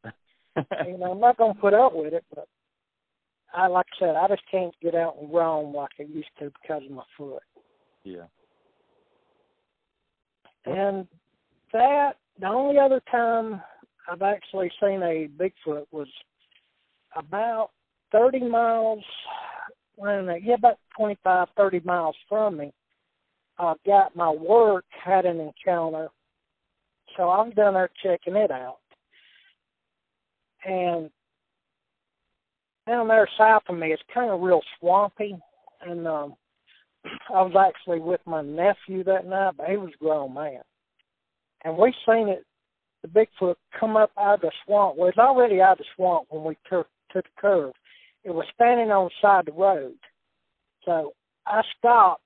[0.88, 2.26] you know, I'm not going to put up with it.
[2.34, 2.48] But
[3.54, 6.52] I, like I said, I just can't get out and roam like I used to
[6.62, 7.42] because of my foot.
[8.04, 8.26] yeah.
[10.66, 11.08] And
[11.74, 13.62] that the only other time
[14.10, 16.08] I've actually seen a Bigfoot was
[17.16, 17.70] about
[18.12, 19.04] thirty miles
[19.96, 22.74] when yeah, about twenty five, thirty miles from me.
[23.58, 26.10] I got my work had an encounter.
[27.18, 28.78] So I'm down there checking it out.
[30.66, 31.10] And
[32.88, 35.38] down there south of me it's kinda real swampy
[35.82, 36.36] and um
[37.06, 40.62] I was actually with my nephew that night, but he was a grown man.
[41.64, 42.46] And we seen it,
[43.02, 44.98] the Bigfoot come up out of the swamp.
[44.98, 47.74] Well, it was already out of the swamp when we took took the curve.
[48.24, 49.96] It was standing on the side of the road.
[50.86, 51.14] So
[51.48, 52.22] I stopped,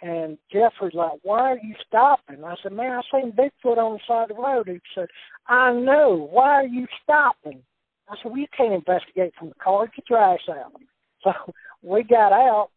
[0.00, 4.00] and Jeffrey's like, "Why are you stopping?" I said, "Man, I seen Bigfoot on the
[4.06, 5.08] side of the road." He said,
[5.46, 6.28] "I know.
[6.30, 7.62] Why are you stopping?"
[8.08, 9.88] I said, "Well, you can't investigate from the car.
[9.88, 10.72] Get your ass out."
[11.24, 11.32] So
[11.82, 12.70] we got out,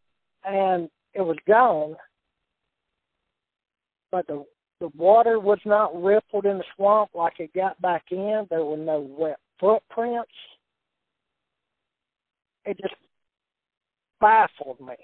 [0.44, 1.96] and it was gone,
[4.12, 4.46] but the
[4.80, 8.48] the water was not rippled in the swamp like it got back in.
[8.50, 10.32] There were no wet footprints.
[12.66, 12.96] It just
[14.20, 14.96] baffled me.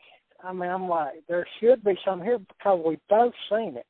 [0.43, 3.85] I mean, I'm like, there should be some here because we both seen it.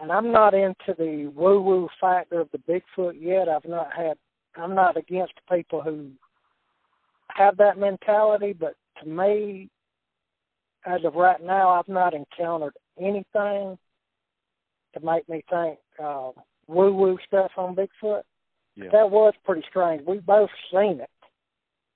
[0.00, 3.48] And I'm not into the woo woo factor of the Bigfoot yet.
[3.48, 4.16] I've not had
[4.56, 6.10] I'm not against people who
[7.28, 9.68] have that mentality, but to me,
[10.86, 13.78] as of right now, I've not encountered anything
[14.94, 16.30] to make me think uh,
[16.66, 18.22] woo woo stuff on Bigfoot.
[18.76, 18.90] Yeah.
[18.92, 20.02] That was pretty strange.
[20.06, 21.10] We both seen it,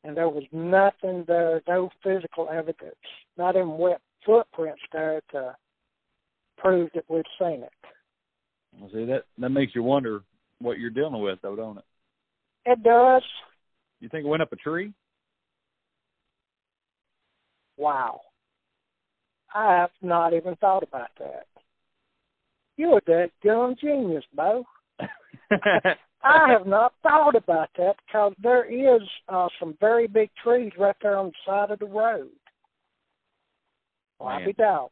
[0.05, 2.97] and there was nothing there, no physical evidence,
[3.39, 5.55] not even wet footprints there to
[6.59, 7.73] prove that we'd seen it.
[8.79, 10.23] Well, see that that makes you wonder
[10.59, 11.85] what you're dealing with, though, don't it?
[12.65, 13.23] It does.
[14.01, 14.93] You think it went up a tree?
[17.77, 18.21] Wow.
[19.55, 21.47] I have not even thought about that.
[22.77, 24.65] You're a dead gum genius, Bo.
[26.25, 30.97] I have not thought about that because there is uh, some very big trees right
[31.03, 32.31] there on the side of the road.
[34.21, 34.91] I'll be dog.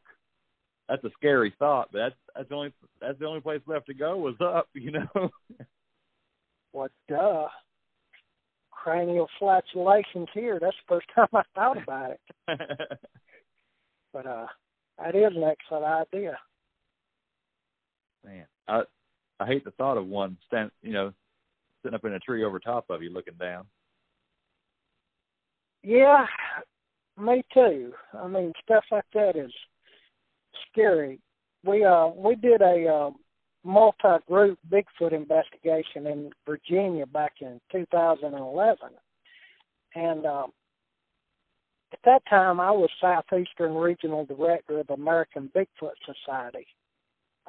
[0.89, 3.93] that's a scary thought, but that's that's the only that's the only place left to
[3.93, 5.29] go was up, you know.
[6.73, 7.47] What duh?
[8.71, 10.59] Cranial flatulations here.
[10.59, 12.19] That's the first time I thought about it.
[14.13, 14.47] But uh
[14.97, 16.37] that is an excellent idea.
[18.25, 18.81] Man, I
[19.39, 21.13] I hate the thought of one stand, you know,
[21.81, 23.65] sitting up in a tree over top of you, looking down.
[25.83, 26.27] Yeah,
[27.19, 27.93] me too.
[28.13, 29.51] I mean, stuff like that is
[30.71, 31.19] scary.
[31.65, 33.09] We uh we did a uh,
[33.63, 38.77] multi-group Bigfoot investigation in Virginia back in 2011,
[39.95, 40.51] and um,
[41.93, 46.67] at that time I was Southeastern Regional Director of American Bigfoot Society.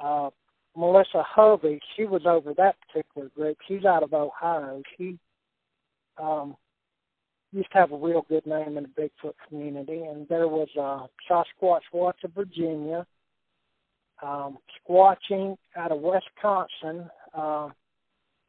[0.02, 0.30] Uh,
[0.76, 3.58] Melissa Hovey, she was over that particular group.
[3.68, 4.82] She's out of Ohio.
[4.96, 5.18] She
[6.20, 6.56] um,
[7.52, 11.06] used to have a real good name in the Bigfoot community, and there was uh,
[11.30, 13.06] Sasquatch Watch of Virginia,
[14.22, 17.08] um, Squatching out of Wisconsin.
[17.34, 17.68] Uh,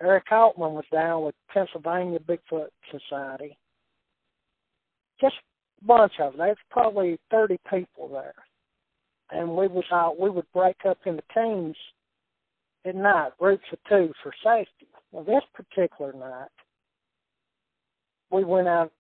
[0.01, 3.58] Eric Altman was down with Pennsylvania Bigfoot Society.
[5.19, 5.36] Just
[5.86, 6.39] bunch of them.
[6.39, 8.34] There's probably 30 people there.
[9.32, 11.76] And we was out, uh, we would break up into teams
[12.86, 14.88] at night, groups of two for safety.
[15.12, 16.50] Well, this particular night,
[18.30, 18.91] we went out.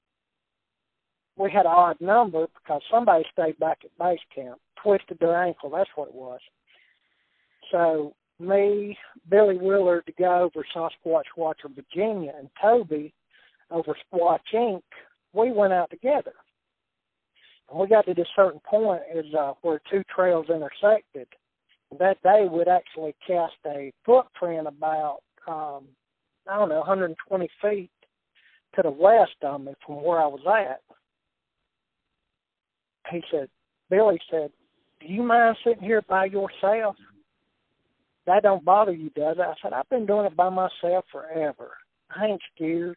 [1.35, 5.71] We had an odd number because somebody stayed back at base camp, twisted their ankle.
[5.71, 6.39] That's what it was.
[7.71, 8.97] So me,
[9.29, 13.13] Billy Willard to go over Sasquatch Watch of Virginia, and Toby
[13.71, 14.81] over Squatch Inc.
[15.33, 16.33] We went out together.
[17.73, 21.27] And we got to this certain point is uh, where two trails intersected.
[21.97, 25.85] That day we'd actually cast a footprint about um,
[26.47, 27.89] I don't know 120 feet
[28.75, 30.81] to the west of me from where I was at.
[33.11, 33.49] He said,
[33.89, 34.51] Billy said,
[35.01, 36.95] "Do you mind sitting here by yourself?"
[38.25, 39.41] that don't bother you, does it?
[39.41, 41.71] I said, I've been doing it by myself forever.
[42.15, 42.95] I ain't scared.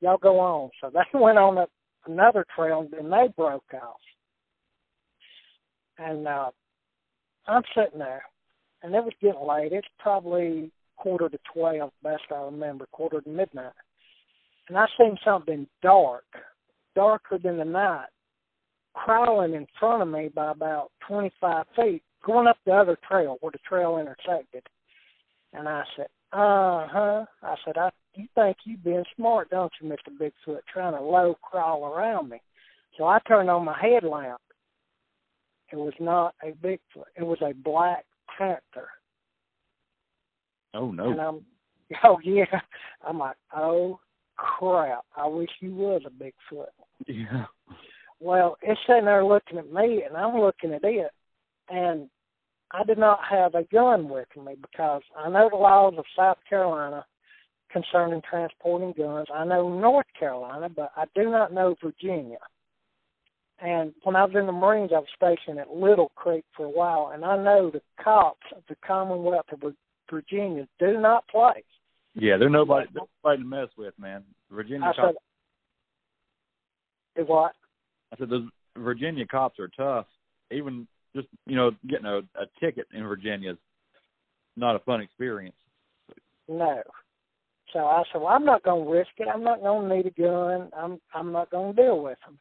[0.00, 0.70] Y'all go on.
[0.80, 1.66] So they went on a,
[2.06, 4.00] another trail and they broke off.
[5.98, 6.50] And uh
[7.46, 8.24] I'm sitting there
[8.82, 9.72] and it was getting late.
[9.72, 13.72] It's probably quarter to twelve, best I remember, quarter to midnight.
[14.68, 16.24] And I seen something dark,
[16.94, 18.08] darker than the night,
[18.94, 23.36] crawling in front of me by about twenty five feet going up the other trail
[23.40, 24.62] where the trail intersected.
[25.52, 27.24] And I said, uh huh.
[27.42, 31.36] I said, I you think you being smart, don't you, Mister Bigfoot, trying to low
[31.42, 32.40] crawl around me?
[32.96, 34.40] So I turned on my headlamp.
[35.72, 37.06] It was not a Bigfoot.
[37.16, 38.04] It was a black
[38.36, 38.88] panther.
[40.74, 41.10] Oh no.
[41.10, 41.40] And I'm
[42.04, 42.44] oh yeah.
[43.06, 44.00] I'm like, oh
[44.36, 45.04] crap.
[45.16, 46.66] I wish you was a Bigfoot.
[47.06, 47.46] Yeah.
[48.20, 51.10] Well, it's sitting there looking at me and I'm looking at it
[51.68, 52.08] and
[52.74, 56.38] I did not have a gun with me because I know the laws of South
[56.48, 57.06] Carolina
[57.70, 59.28] concerning transporting guns.
[59.32, 62.38] I know North Carolina, but I do not know Virginia.
[63.60, 66.70] And when I was in the Marines, I was stationed at Little Creek for a
[66.70, 69.62] while, and I know the cops of the Commonwealth of
[70.10, 71.62] Virginia do not play.
[72.14, 74.24] Yeah, they're nobody, they're nobody to mess with, man.
[74.50, 75.16] Virginia I cops.
[77.16, 77.52] Said, what?
[78.12, 80.06] I said those Virginia cops are tough.
[80.50, 83.58] Even just you know getting a, a ticket in Virginia is
[84.56, 85.56] not a fun experience.
[86.48, 86.82] No.
[87.72, 89.26] So I said, well, I'm not going to risk it.
[89.32, 90.70] I'm not going to need a gun.
[90.76, 92.38] I'm I'm not going to deal with them.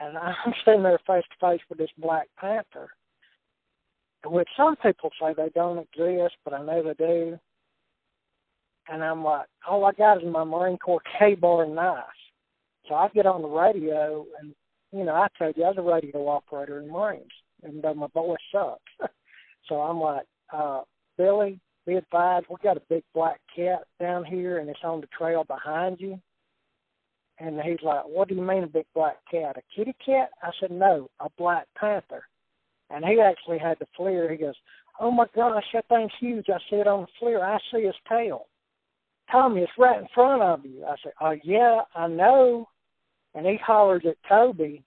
[0.00, 2.88] And I'm sitting there face to face with this Black Panther,
[4.24, 7.38] which some people say they don't exist, but I know they do.
[8.88, 12.04] And I'm like, all I got is my Marine Corps Ka-Bar knife.
[12.88, 14.54] So I get on the radio, and
[14.92, 17.32] you know, I told you I was a radio operator in Marines
[17.66, 19.12] and uh, my voice sucks.
[19.68, 20.82] so I'm like, uh,
[21.18, 25.06] Billy, be advised, we got a big black cat down here, and it's on the
[25.16, 26.20] trail behind you.
[27.38, 29.56] And he's like, what do you mean a big black cat?
[29.56, 30.30] A kitty cat?
[30.42, 32.22] I said, no, a black panther.
[32.90, 34.30] And he actually had the FLIR.
[34.30, 34.54] He goes,
[35.00, 36.46] oh my gosh, that thing's huge.
[36.48, 37.42] I see it on the FLIR.
[37.42, 38.46] I see his tail.
[39.30, 40.84] Tommy, it's right in front of you.
[40.84, 42.68] I said, oh yeah, I know.
[43.34, 44.82] And he hollers at Toby,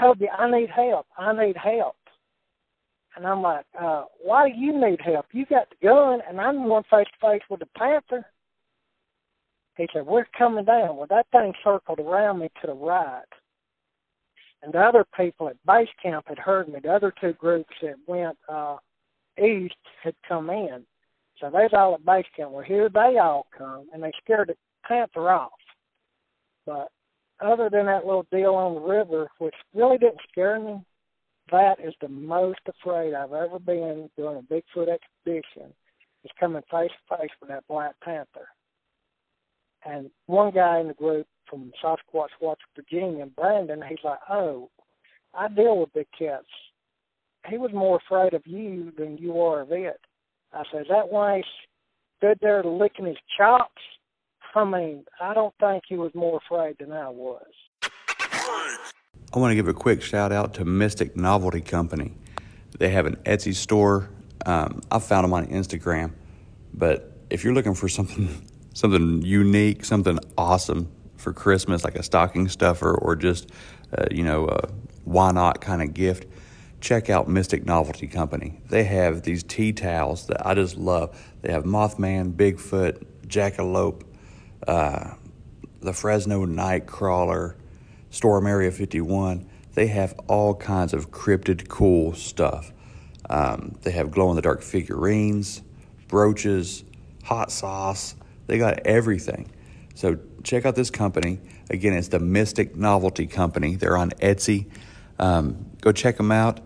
[0.00, 1.06] Toby, I need help.
[1.16, 1.96] I need help.
[3.16, 5.26] And I'm like, uh, why do you need help?
[5.32, 8.26] You got the gun, and I'm one face to face with the panther.
[9.76, 10.96] He said, we're coming down.
[10.96, 13.22] Well, that thing circled around me to the right.
[14.62, 16.80] And the other people at base camp had heard me.
[16.82, 18.76] The other two groups that went uh,
[19.42, 20.84] east had come in.
[21.40, 22.52] So they's all at base camp.
[22.52, 24.56] Well, here they all come, and they scared the
[24.86, 25.52] panther off.
[26.64, 26.88] But
[27.40, 30.84] other than that little deal on the river, which really didn't scare me,
[31.50, 35.72] that is the most afraid I've ever been doing a Bigfoot expedition.
[36.24, 38.48] Is coming face to face with that Black Panther.
[39.84, 44.68] And one guy in the group from Sasquatch Watch, Virginia, Brandon, he's like, "Oh,
[45.32, 46.48] I deal with big cats.
[47.48, 50.00] He was more afraid of you than you are of it."
[50.52, 51.44] I said, "Is that he
[52.16, 53.82] stood there licking his chops?"
[54.56, 57.44] I mean, I don't think he was more afraid than I was.
[57.82, 62.14] I want to give a quick shout out to Mystic Novelty Company.
[62.78, 64.08] They have an Etsy store.
[64.46, 66.12] Um, I found them on Instagram,
[66.72, 72.48] but if you're looking for something something unique, something awesome for Christmas, like a stocking
[72.48, 73.50] stuffer or just
[73.96, 74.70] uh, you know a
[75.04, 76.26] why not kind of gift,
[76.80, 78.58] check out Mystic Novelty Company.
[78.70, 81.14] They have these tea towels that I just love.
[81.42, 84.02] They have Mothman, Bigfoot, Jackalope,
[84.66, 85.14] uh,
[85.80, 87.54] the Fresno Nightcrawler,
[88.10, 89.48] Storm Area 51.
[89.74, 92.72] They have all kinds of cryptid cool stuff.
[93.28, 95.62] Um, they have glow in the dark figurines,
[96.08, 96.84] brooches,
[97.24, 98.14] hot sauce.
[98.46, 99.50] They got everything.
[99.94, 101.40] So check out this company.
[101.70, 103.76] Again, it's the Mystic Novelty Company.
[103.76, 104.70] They're on Etsy.
[105.18, 106.60] Um, go check them out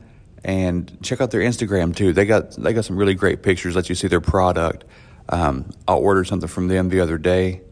[0.45, 2.13] and check out their Instagram too.
[2.13, 3.77] They got they got some really great pictures.
[3.77, 4.85] Let you see their product.
[5.29, 7.63] Um, I ordered something from them the other day,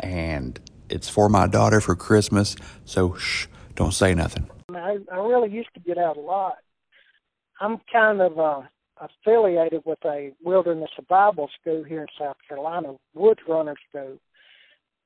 [0.00, 2.56] and it's for my daughter for Christmas.
[2.84, 4.48] So shh, don't say nothing.
[4.70, 6.56] I, I really used to get out a lot.
[7.60, 8.62] I'm kind of uh,
[9.00, 14.18] affiliated with a wilderness survival school here in South Carolina, Woods Runner School,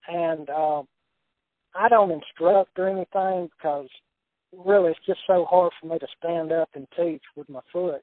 [0.09, 0.83] and uh,
[1.75, 3.89] I don't instruct or anything because
[4.53, 8.03] really it's just so hard for me to stand up and teach with my foot.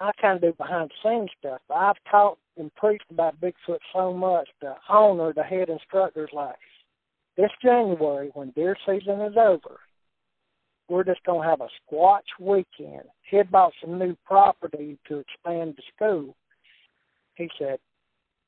[0.00, 1.60] I kind of do behind the scenes stuff.
[1.74, 4.48] I've taught and preached about Bigfoot so much.
[4.60, 6.56] The owner, the head instructor's like,
[7.36, 9.78] this January, when deer season is over,
[10.88, 13.04] we're just going to have a squatch weekend.
[13.30, 16.34] He had bought some new property to expand the school.
[17.36, 17.78] He said,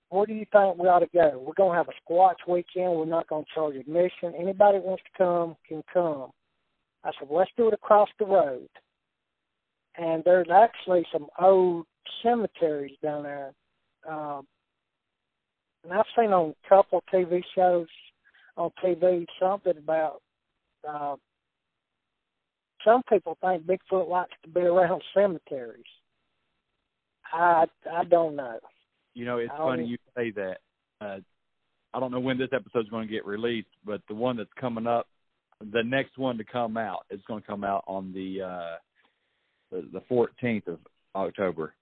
[0.08, 1.38] where do you think we ought to go?
[1.38, 2.96] We're going to have a squatch weekend.
[2.96, 4.34] We're not going to charge admission.
[4.36, 6.30] Anybody that wants to come can come.
[7.04, 8.68] I said, well, let's do it across the road.
[9.96, 11.86] And there's actually some old
[12.22, 13.52] cemeteries down there.
[14.09, 14.46] Um,
[15.84, 17.86] and I've seen on a couple TV shows
[18.57, 20.20] on TV something about
[20.88, 21.16] uh,
[22.84, 25.84] some people think Bigfoot likes to be around cemeteries.
[27.32, 28.59] I I don't know.
[29.14, 30.59] You know, it's funny you say that.
[31.01, 31.18] Uh,
[31.92, 34.86] I don't know when this episode's going to get released, but the one that's coming
[34.86, 35.09] up,
[35.72, 38.76] the next one to come out is going to come out on the uh
[39.70, 40.78] the, 14th of
[41.14, 41.74] October.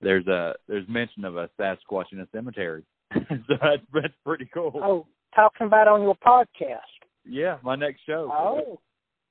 [0.00, 4.72] There's a there's mention of a Sasquatch in a cemetery, so that's that's pretty cool.
[4.76, 6.78] Oh, talking about on your podcast?
[7.26, 8.30] Yeah, my next show.
[8.32, 8.80] Oh,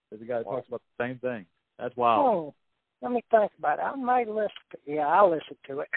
[0.10, 1.46] there's a guy that talks about the same thing.
[1.80, 2.26] That's wild.
[2.26, 2.56] Oh,
[3.02, 3.84] let me think about it.
[3.84, 4.50] I might listen.
[4.72, 5.90] To, yeah, I'll listen to it.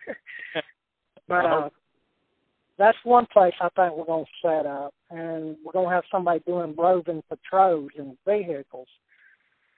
[1.28, 1.68] but uh,
[2.78, 6.04] that's one place I think we're going to set up, and we're going to have
[6.10, 8.88] somebody doing roving patrols in vehicles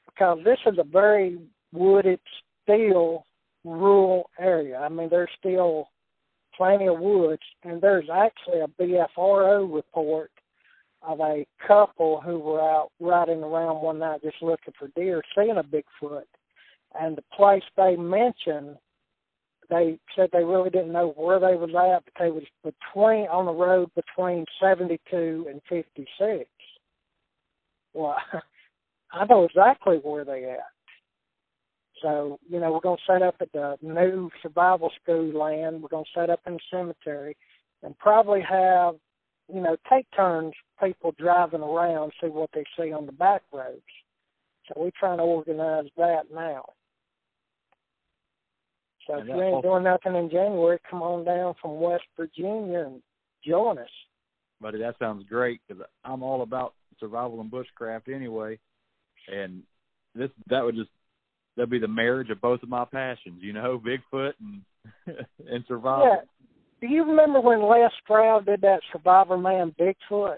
[0.06, 1.38] because this is a very
[1.72, 2.20] wooded,
[2.62, 3.24] still
[3.64, 4.78] rural area.
[4.78, 5.88] I mean, there's still
[6.56, 10.30] plenty of woods, and there's actually a BFRO report
[11.02, 15.56] of a couple who were out riding around one night just looking for deer, seeing
[15.58, 16.24] a Bigfoot.
[16.98, 18.76] And the place they mentioned,
[19.68, 23.46] they said they really didn't know where they was at, but they was between on
[23.46, 26.48] the road between 72 and 56.
[27.92, 28.16] Well,
[29.12, 30.73] I know exactly where they at.
[32.04, 35.82] So, you know, we're going to set up at the new survival school land.
[35.82, 37.34] We're going to set up in the cemetery
[37.82, 38.96] and probably have
[39.52, 43.82] you know, take turns people driving around, see what they see on the back roads.
[44.66, 46.64] So we're trying to organize that now.
[49.06, 52.86] So and if you ain't doing nothing in January, come on down from West Virginia
[52.86, 53.02] and
[53.46, 53.88] join us.
[54.60, 58.58] Buddy, that sounds great because I'm all about survival and bushcraft anyway,
[59.30, 59.62] and
[60.14, 60.90] this that would just
[61.56, 64.62] that'd be the marriage of both of my passions, you know, Bigfoot and
[65.48, 66.06] and survival.
[66.06, 66.20] Yeah,
[66.80, 70.36] do you remember when Les Stroud did that Survivorman Bigfoot?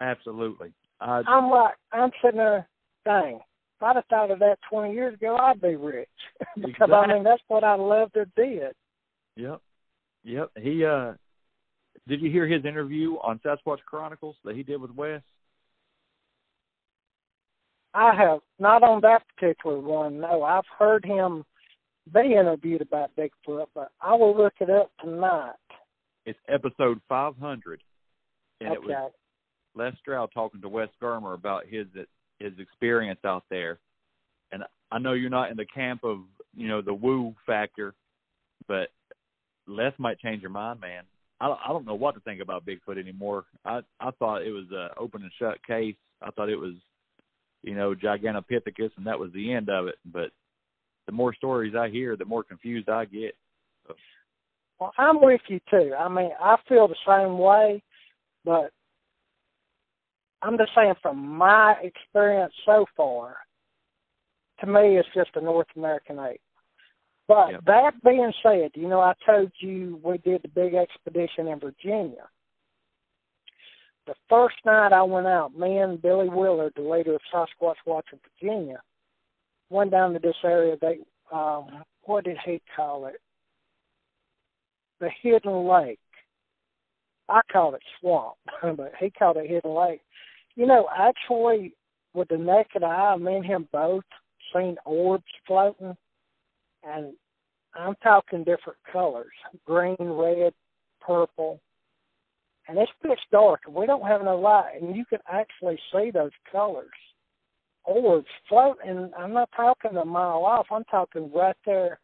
[0.00, 0.72] Absolutely.
[1.00, 2.68] I, I'm like, I'm sitting there,
[3.04, 3.36] dang.
[3.36, 6.08] If I'd have thought of that 20 years ago, I'd be rich
[6.56, 6.94] because exactly.
[6.94, 8.72] I mean that's what I love to did.
[9.36, 9.60] Yep,
[10.24, 10.50] yep.
[10.56, 11.12] He uh,
[12.08, 15.20] did you hear his interview on Sasquatch Chronicles that he did with Wes?
[17.96, 20.20] I have not on that particular one.
[20.20, 21.44] No, I've heard him
[22.12, 25.54] be interviewed about Bigfoot, but I will look it up tonight.
[26.26, 27.82] It's episode 500,
[28.60, 28.76] and okay.
[28.76, 29.12] it was
[29.74, 31.86] Les Stroud talking to Wes Germer about his
[32.38, 33.78] his experience out there.
[34.52, 36.18] And I know you're not in the camp of
[36.54, 37.94] you know the woo factor,
[38.68, 38.88] but
[39.66, 41.04] Les might change your mind, man.
[41.40, 43.46] I I don't know what to think about Bigfoot anymore.
[43.64, 45.96] I I thought it was a open and shut case.
[46.22, 46.74] I thought it was,
[47.66, 49.96] you know, Gigantopithecus, and that was the end of it.
[50.10, 50.30] But
[51.06, 53.34] the more stories I hear, the more confused I get.
[53.86, 53.94] So.
[54.80, 55.92] Well, I'm with you too.
[55.98, 57.82] I mean, I feel the same way,
[58.44, 58.70] but
[60.42, 63.36] I'm just saying from my experience so far,
[64.60, 66.40] to me, it's just a North American ape.
[67.28, 67.64] But yep.
[67.66, 72.28] that being said, you know, I told you we did the big expedition in Virginia.
[74.06, 78.06] The first night I went out, me and Billy Willard, the leader of Sasquatch Watch
[78.12, 78.80] in Virginia,
[79.68, 80.76] went down to this area.
[80.80, 80.98] They,
[81.32, 83.20] um, what did he call it?
[85.00, 85.98] the hidden lake.
[87.28, 88.36] I called it swamp,
[88.76, 90.00] but he called it hidden lake.
[90.54, 91.74] You know, actually,
[92.14, 94.04] with the naked eye, me and him both
[94.54, 95.96] seen orbs floating,
[96.84, 97.12] and
[97.74, 99.32] I'm talking different colors:
[99.66, 100.54] green, red,
[101.00, 101.60] purple,
[102.68, 103.60] and it's pitch dark.
[103.66, 106.88] And we don't have no light, and you can actually see those colors.
[107.84, 109.10] Orbs floating.
[109.16, 110.66] I'm not talking a mile off.
[110.70, 112.00] I'm talking right there,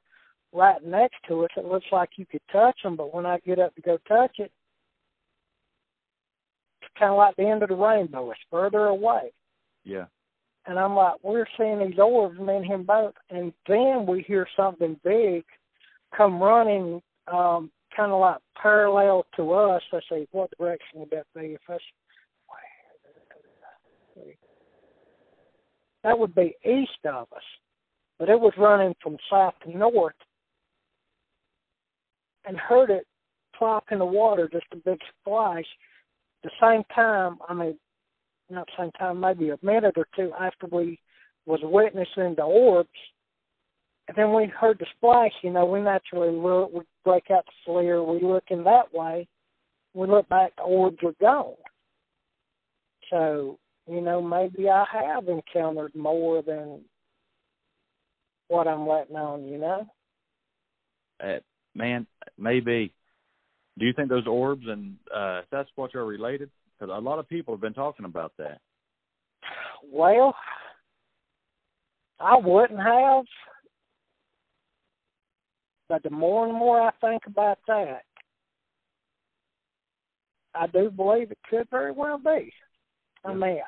[0.53, 1.51] right next to us.
[1.57, 4.37] It looks like you could touch them, but when I get up to go touch
[4.39, 4.53] it,
[6.81, 8.31] it's kind of like the end of the rainbow.
[8.31, 9.33] It's further away.
[9.85, 10.05] Yeah.
[10.67, 13.15] And I'm like, we're seeing these orbs, me and him both.
[13.31, 15.45] And then we hear something big
[16.17, 17.03] come running,
[17.33, 19.83] um, kind of like parallel to us.
[19.93, 21.55] Let's see, what direction would that be?
[21.55, 21.83] If that's
[26.03, 27.43] that would be east of us,
[28.19, 30.15] but it was running from south to north,
[32.45, 33.07] and heard it
[33.57, 35.65] plop in the water, just a big splash.
[36.43, 37.79] The same time, I mean,
[38.51, 40.99] not the same time, maybe a minute or two after we
[41.47, 42.89] was witnessing the orbs,
[44.09, 45.33] and then we heard the splash.
[45.43, 49.29] You know, we naturally look, we break out the FLIR, we look in that way.
[49.95, 51.55] We look back, the orbs are gone.
[53.11, 56.81] So, you know, maybe I have encountered more than
[58.49, 59.47] what I'm letting on.
[59.47, 59.87] You know.
[61.23, 61.39] Uh,
[61.75, 62.07] man,
[62.39, 62.93] maybe.
[63.79, 66.51] Do you think those orbs and uh, Sasquatch are related?
[66.79, 68.61] Because a lot of people have been talking about that.
[69.91, 70.35] Well,
[72.21, 73.25] I wouldn't have,
[75.93, 78.05] but the more and more I think about that,
[80.55, 82.51] I do believe it could very well be.
[83.27, 83.59] I mean,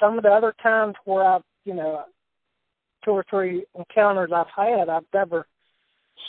[0.00, 2.04] some of the other times where I've, you know,
[3.04, 5.46] two or three encounters I've had, I've never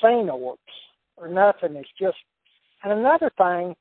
[0.01, 0.59] seen orbs
[1.15, 1.77] or nothing.
[1.77, 2.17] It's just,
[2.83, 3.75] and another thing,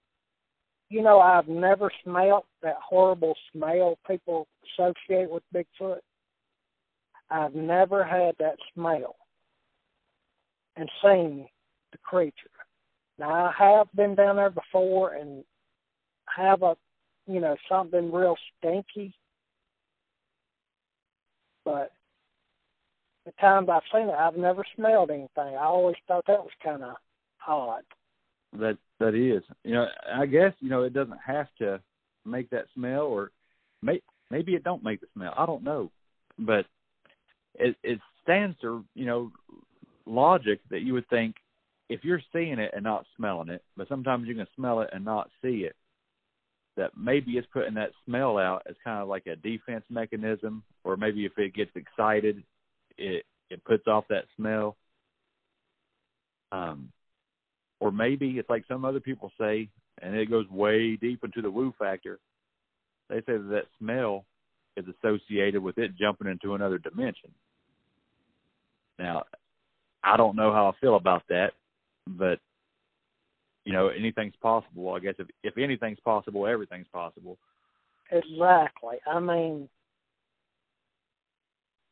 [0.88, 4.46] you know, I've never smelled that horrible smell people
[4.78, 5.98] associate with Bigfoot.
[7.28, 9.16] I've never had that smell
[10.78, 11.46] and seen
[11.92, 12.50] the creature.
[13.18, 15.44] Now I have been down there before and
[16.34, 16.76] have a,
[17.26, 19.12] you know, something real stinky.
[21.64, 21.90] But
[23.26, 25.28] the times I've seen it, I've never smelled anything.
[25.36, 26.94] I always thought that was kind of
[27.46, 27.82] odd.
[28.58, 31.80] That that is, you know, I guess you know it doesn't have to
[32.24, 33.30] make that smell, or
[33.82, 34.00] may,
[34.30, 35.34] maybe it don't make the smell.
[35.36, 35.90] I don't know,
[36.38, 36.64] but
[37.56, 39.32] it it stands to you know
[40.08, 41.36] logic that you would think
[41.88, 45.04] if you're seeing it and not smelling it, but sometimes you can smell it and
[45.04, 45.74] not see it,
[46.76, 50.96] that maybe it's putting that smell out as kind of like a defense mechanism, or
[50.96, 52.42] maybe if it gets excited,
[52.96, 54.76] it it puts off that smell.
[56.52, 56.92] Um,
[57.80, 59.68] or maybe it's like some other people say,
[60.02, 62.18] and it goes way deep into the woo factor.
[63.08, 64.24] They say that, that smell
[64.76, 67.30] is associated with it jumping into another dimension.
[68.98, 69.24] Now,
[70.02, 71.52] I don't know how I feel about that,
[72.06, 72.38] but
[73.64, 74.94] you know, anything's possible.
[74.94, 77.38] I guess if if anything's possible, everything's possible.
[78.10, 78.96] Exactly.
[79.06, 79.68] I mean,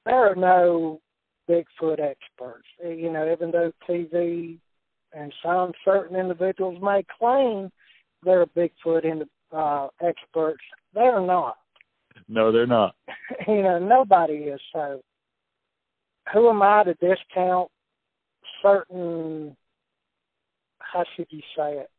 [0.06, 1.00] there are no
[1.48, 2.66] Bigfoot experts.
[2.82, 4.58] You know, even though TV
[5.12, 7.70] and some certain individuals may claim
[8.22, 10.62] they're Bigfoot in, uh, experts,
[10.94, 11.56] they're not.
[12.28, 12.94] No, they're not.
[13.46, 14.60] you know, nobody is.
[14.72, 15.02] So,
[16.32, 17.70] who am I to discount
[18.62, 19.56] certain?
[20.78, 21.90] How should you say it?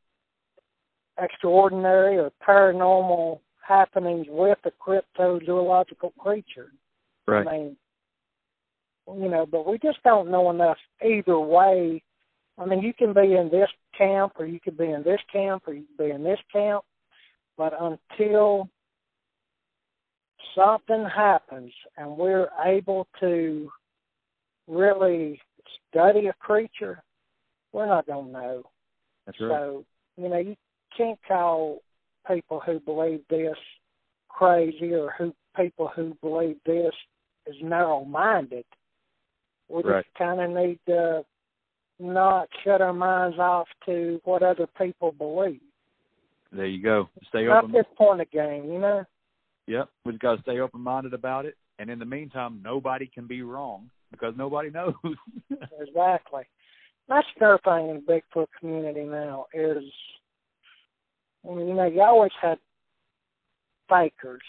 [1.21, 6.71] Extraordinary or paranormal happenings with a cryptozoological creature.
[7.27, 7.47] Right.
[7.47, 7.77] I mean,
[9.21, 12.03] you know, but we just don't know enough either way.
[12.57, 15.63] I mean, you can be in this camp, or you could be in this camp,
[15.67, 16.83] or you could be in this camp,
[17.57, 18.69] but until
[20.55, 23.69] something happens and we're able to
[24.67, 25.39] really
[25.89, 27.01] study a creature,
[27.71, 28.63] we're not going to know.
[29.25, 29.49] That's right.
[29.49, 29.85] So,
[30.17, 30.55] you know, you
[30.95, 31.81] can't call
[32.27, 33.57] people who believe this
[34.29, 36.93] crazy or who people who believe this
[37.47, 38.65] is narrow minded.
[39.69, 40.05] We Right.
[40.05, 41.25] just kind of need to
[41.99, 45.61] not shut our minds off to what other people believe.
[46.51, 47.09] There you go.
[47.29, 47.73] Stay Not open.
[47.73, 49.03] this point of game, you know.
[49.65, 51.57] Yep, we've got to stay open minded about it.
[51.79, 54.93] And in the meantime, nobody can be wrong because nobody knows.
[55.79, 56.43] Exactly.
[57.07, 59.83] That's another thing in the Bigfoot community now is,
[61.49, 62.57] I mean, you know, you always had
[63.89, 64.41] fakers,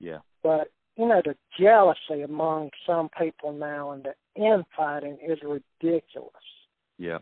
[0.00, 6.32] yeah, but you know, the jealousy among some people now and the infighting is ridiculous.
[6.98, 7.18] yeah,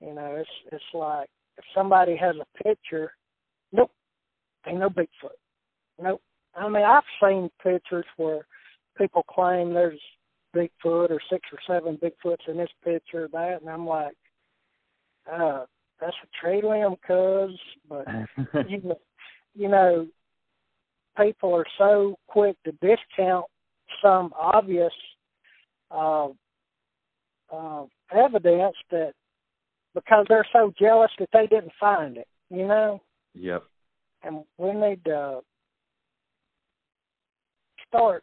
[0.00, 3.12] You know, it's it's like if somebody has a picture,
[3.72, 3.90] nope,
[4.66, 5.36] ain't no Bigfoot.
[6.00, 6.22] Nope.
[6.54, 8.46] I mean, I've seen pictures where
[8.96, 10.00] people claim there's
[10.56, 14.16] Bigfoot or six or seven Bigfoots in this picture or that, and I'm like,
[15.30, 15.64] uh,
[16.00, 18.06] that's a tree limb, cuz, but
[18.68, 18.98] you know,
[19.54, 20.06] you know,
[21.20, 23.46] people are so quick to discount
[24.02, 24.92] some obvious
[25.90, 26.28] uh,
[27.52, 29.12] uh, evidence that
[29.94, 33.00] because they're so jealous that they didn't find it, you know.
[33.34, 33.64] Yep.
[34.22, 35.40] And we need to
[37.88, 38.22] start,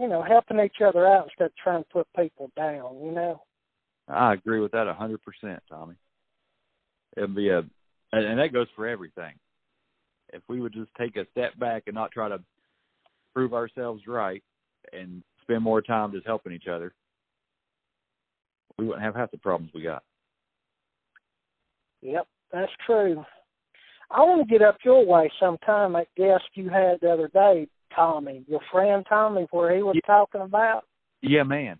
[0.00, 3.42] you know, helping each other out instead of trying to put people down, you know.
[4.08, 5.94] I agree with that a hundred percent, Tommy.
[7.16, 7.58] It'd be a,
[8.12, 9.34] and that goes for everything.
[10.32, 12.40] If we would just take a step back and not try to
[13.34, 14.42] prove ourselves right
[14.92, 16.94] and spend more time just helping each other,
[18.78, 20.02] we wouldn't have half the problems we got.
[22.00, 23.22] Yep, that's true.
[24.10, 25.92] I want to get up your way sometime.
[25.92, 30.06] That guest you had the other day, Tommy, your friend Tommy, where he was yeah.
[30.06, 30.84] talking about.
[31.22, 31.78] Yeah, man.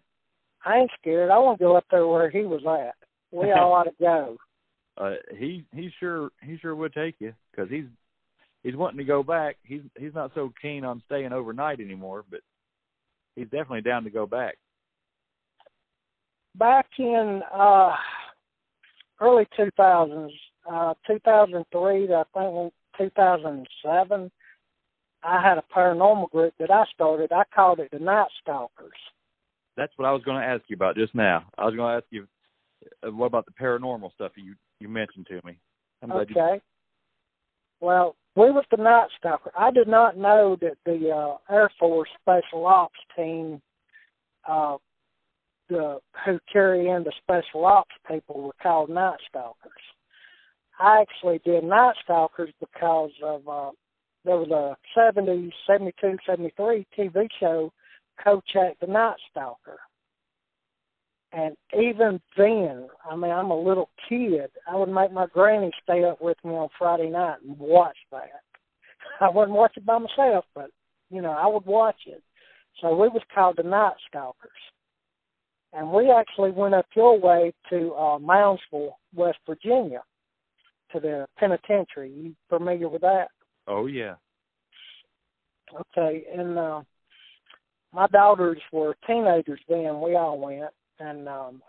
[0.64, 1.30] I ain't scared.
[1.30, 2.94] I want to go up there where he was at.
[3.32, 4.36] We all ought to go.
[4.96, 7.86] Uh, he he sure he sure would take you because he's
[8.62, 9.56] he's wanting to go back.
[9.62, 12.40] He's he's not so keen on staying overnight anymore, but
[13.36, 14.58] he's definitely down to go back.
[16.56, 17.94] Back in uh
[19.20, 20.30] early 2000s,
[20.70, 24.30] uh 2003 to I think 2007,
[25.22, 27.32] I had a paranormal group that I started.
[27.32, 28.90] I called it the Night Stalkers.
[29.76, 31.44] That's what I was going to ask you about just now.
[31.58, 32.26] I was going to ask you,
[33.06, 35.58] uh, what about the paranormal stuff you you mentioned to me?
[36.02, 36.32] I'm okay.
[36.34, 36.60] You...
[37.80, 39.50] Well, we was the Night Stalker.
[39.58, 43.60] I did not know that the uh, Air Force Special Ops team,
[44.48, 44.76] uh,
[45.68, 49.72] the who carry in the Special Ops people, were called Night Stalkers.
[50.78, 53.70] I actually did Night Stalkers because of uh,
[54.24, 57.72] there was a 70, 72, 73 TV show,
[58.22, 59.78] Kolchak the Night Stalker.
[61.32, 64.50] And even then, I mean, I'm a little kid.
[64.68, 68.42] I would make my granny stay up with me on Friday night and watch that.
[69.20, 70.70] I wouldn't watch it by myself, but
[71.08, 72.22] you know, I would watch it.
[72.80, 74.50] So we was called the Night Stalkers,
[75.72, 80.02] and we actually went up your way to uh, Moundsville, West Virginia,
[80.92, 82.10] to the penitentiary.
[82.10, 83.28] You familiar with that?
[83.66, 84.14] Oh yeah.
[85.96, 86.82] Okay, and uh,
[87.92, 90.00] my daughters were teenagers then.
[90.00, 91.62] We all went, and um,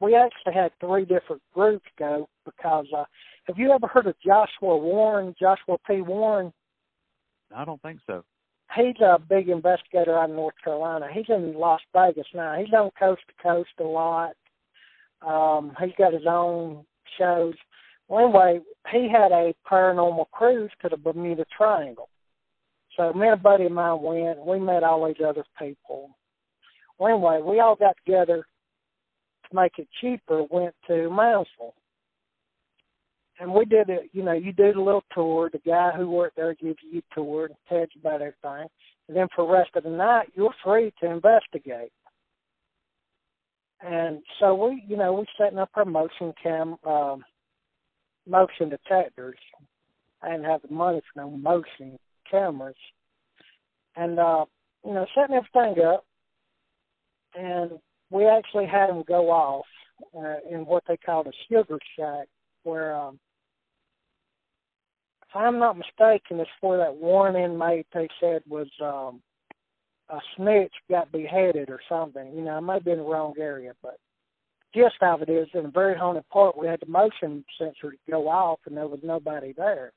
[0.00, 3.04] we actually had three different groups go because uh,
[3.44, 6.00] have you ever heard of Joshua Warren, Joshua P.
[6.00, 6.52] Warren?
[7.54, 8.24] I don't think so.
[8.76, 11.06] He's a big investigator out of North Carolina.
[11.12, 12.54] He's in Las Vegas now.
[12.58, 14.32] He's on coast to coast a lot.
[15.26, 16.84] Um, he's got his own
[17.18, 17.54] shows.
[18.08, 22.08] Well, anyway, he had a paranormal cruise to the Bermuda Triangle.
[22.96, 24.44] So me and a buddy of mine went.
[24.44, 26.10] We met all these other people.
[26.98, 28.44] Well, anyway, we all got together
[29.48, 30.42] to make it cheaper.
[30.50, 31.74] Went to Moundsville,
[33.38, 34.10] and we did it.
[34.12, 35.50] You know, you do the little tour.
[35.52, 38.68] The guy who worked there gives you a tour and tells you about everything.
[39.06, 41.92] And then for the rest of the night, you're free to investigate.
[43.80, 47.22] And so we, you know, we setting up our motion cam, um,
[48.28, 49.38] motion detectors.
[50.22, 51.98] I didn't have the money for no motion
[52.30, 52.76] cameras,
[53.96, 54.44] and uh,
[54.84, 56.04] you know, setting everything up
[57.34, 57.72] and
[58.10, 59.66] we actually had them go off
[60.16, 62.26] uh, in what they called a sugar shack,
[62.62, 63.18] where, um,
[65.28, 69.20] if I'm not mistaken, it's where that one inmate they said was um,
[70.08, 72.32] a snitch got beheaded or something.
[72.34, 73.98] You know, I might been in the wrong area, but
[74.74, 78.28] gist of it is in a very haunted part we had the motion sensor go
[78.28, 79.92] off and there was nobody there.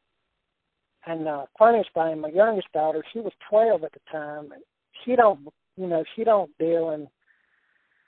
[1.05, 4.63] And uh funniest thing, my youngest daughter, she was twelve at the time and
[5.03, 5.47] she don't
[5.77, 7.07] you know, she don't deal in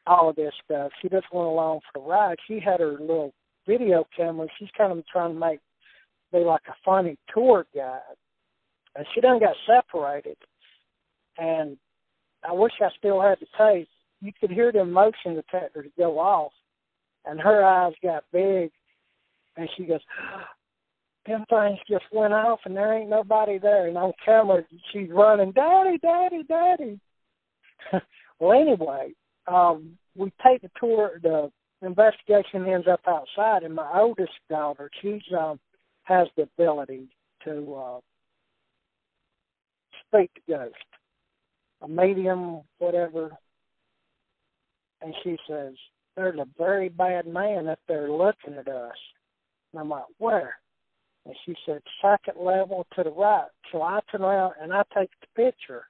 [0.05, 0.91] all of this stuff.
[1.01, 2.37] She just went along for the ride.
[2.47, 3.33] She had her little
[3.67, 4.47] video camera.
[4.59, 5.59] She's kind of trying to make
[6.31, 8.01] be like a funny tour guide.
[8.95, 10.37] And she done got separated.
[11.37, 11.77] And
[12.47, 13.87] I wish I still had the tape.
[14.23, 16.53] You could hear the motion detectors go off
[17.25, 18.71] and her eyes got big
[19.57, 20.01] and she goes,
[21.25, 25.53] Them things just went off and there ain't nobody there and on camera she's running,
[25.53, 26.99] Daddy, Daddy, Daddy
[28.39, 29.13] well anyway,
[29.47, 31.19] um, we take the tour.
[31.21, 31.51] The
[31.81, 35.59] investigation ends up outside, and my oldest daughter, she's um,
[36.03, 37.07] has the ability
[37.45, 37.99] to uh,
[40.07, 40.77] speak to ghosts,
[41.81, 43.31] a medium, whatever.
[45.03, 45.73] And she says,
[46.15, 48.95] "There's a very bad man up there looking at us."
[49.73, 50.55] And I'm like, where?
[51.25, 53.47] And she said, second level to the right.
[53.71, 55.85] So I turn around and I take the picture.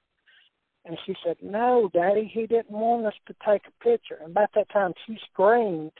[0.86, 4.18] And she said, no, Daddy, he didn't want us to take a picture.
[4.22, 5.92] And about that time, she screamed.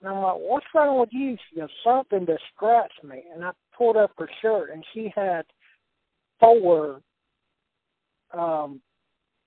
[0.00, 1.36] And I'm like, what's wrong with you?
[1.50, 3.22] She goes, something to scratch me.
[3.34, 5.42] And I pulled up her shirt, and she had
[6.38, 7.00] four
[8.34, 8.80] um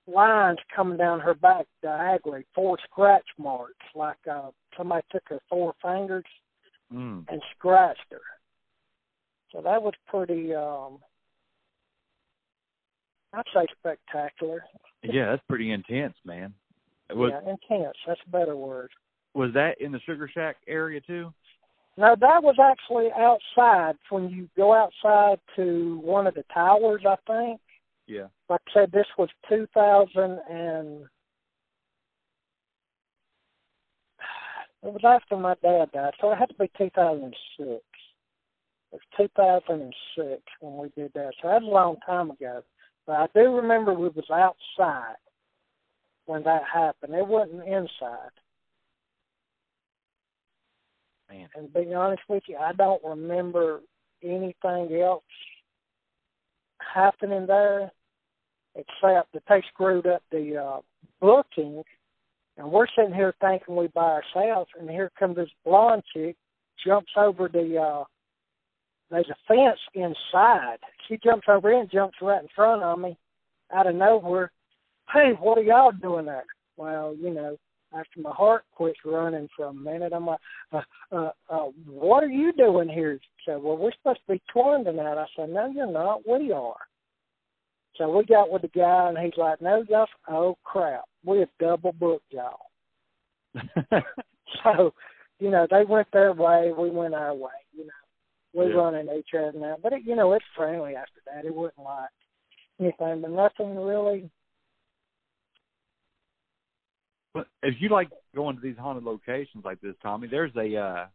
[0.07, 5.73] lines coming down her back diagonally, four scratch marks, like uh somebody took her four
[5.81, 6.25] fingers
[6.93, 7.25] Mm.
[7.29, 8.21] and scratched her.
[9.51, 10.99] So that was pretty um
[13.33, 14.63] I'd say spectacular.
[15.03, 16.53] Yeah, that's pretty intense, man.
[17.09, 17.97] Was yeah, intense.
[18.07, 18.91] That's a better word.
[19.33, 21.33] was that in the Sugar Shack area too?
[21.97, 23.95] No, that was actually outside.
[24.09, 27.61] When you go outside to one of the towers, I think.
[28.07, 28.27] Yeah.
[28.49, 31.05] Like I said, this was 2000 and
[34.83, 37.33] it was after my dad died, so it had to be 2006.
[37.59, 37.81] It
[38.91, 42.61] was 2006 when we did that, so that's a long time ago.
[43.07, 45.15] But I do remember we was outside
[46.25, 47.15] when that happened.
[47.15, 48.31] It wasn't inside.
[51.29, 51.49] Man.
[51.55, 53.81] And to be honest with you, I don't remember
[54.23, 55.23] anything else
[56.93, 57.91] happening there
[58.75, 60.79] except that they screwed up the uh,
[61.21, 61.83] booking.
[62.57, 66.35] And we're sitting here thinking we by ourselves, and here comes this blonde chick,
[66.85, 67.77] jumps over the.
[67.77, 68.03] uh
[69.11, 70.77] There's a fence inside.
[71.07, 73.17] She jumps over in, jumps right in front of me,
[73.73, 74.51] out of nowhere.
[75.11, 76.45] Hey, what are y'all doing there?
[76.77, 77.57] Well, you know,
[77.95, 80.39] after my heart quits running for a minute, I'm like,
[80.73, 80.81] uh,
[81.11, 83.17] uh, uh, what are you doing here?
[83.21, 85.17] She said, well, we're supposed to be touring tonight.
[85.17, 86.27] I said, no, you're not.
[86.27, 86.75] We are.
[87.97, 91.05] So we got with the guy, and he's like, no, y'all, oh, crap.
[91.23, 92.59] We have double booked y'all.
[94.63, 94.93] So,
[95.39, 97.51] you know, they went their way, we went our way.
[97.73, 97.93] You know,
[98.53, 98.77] we Yeah.
[98.77, 101.45] running each other now, but it, you know, it's friendly after that.
[101.45, 102.09] It wasn't like
[102.79, 104.29] anything, but nothing really.
[107.63, 111.05] If you like going to these haunted locations like this, Tommy, there's a uh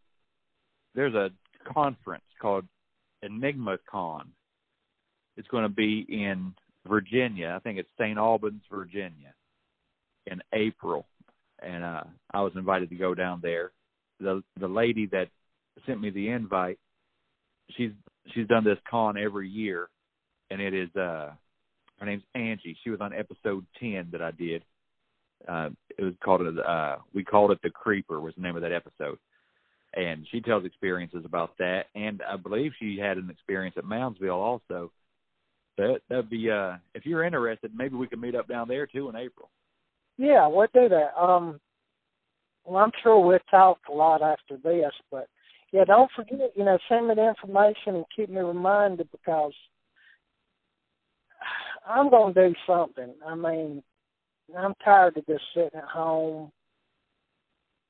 [0.94, 1.30] there's a
[1.72, 2.64] conference called
[3.22, 4.32] Enigma Con.
[5.36, 6.54] It's going to be in
[6.86, 7.54] Virginia.
[7.56, 8.18] I think it's St.
[8.18, 9.32] Albans, Virginia,
[10.26, 11.06] in April,
[11.62, 13.72] and uh I was invited to go down there.
[14.18, 15.28] The the lady that
[15.86, 16.78] sent me the invite,
[17.76, 17.92] she's
[18.34, 19.88] she's done this con every year,
[20.50, 21.30] and it is uh
[21.98, 22.76] her name's Angie.
[22.82, 24.64] She was on episode ten that I did
[25.49, 25.68] uh
[25.99, 29.18] it was called uh we called it the creeper was the name of that episode
[29.95, 34.34] and she tells experiences about that and i believe she had an experience at moundsville
[34.34, 34.91] also
[35.78, 39.09] that that'd be uh if you're interested maybe we can meet up down there too
[39.09, 39.51] in april
[40.18, 41.18] Yeah, we'll do that.
[41.18, 41.61] Um,
[42.64, 45.28] well, I'm sure we'll talk a lot after this, but
[45.72, 49.53] yeah, don't forget, you know, send me the information and keep me reminded because
[51.88, 53.14] I'm going to do something.
[53.26, 53.82] I mean,
[54.57, 56.51] I'm tired of just sitting at home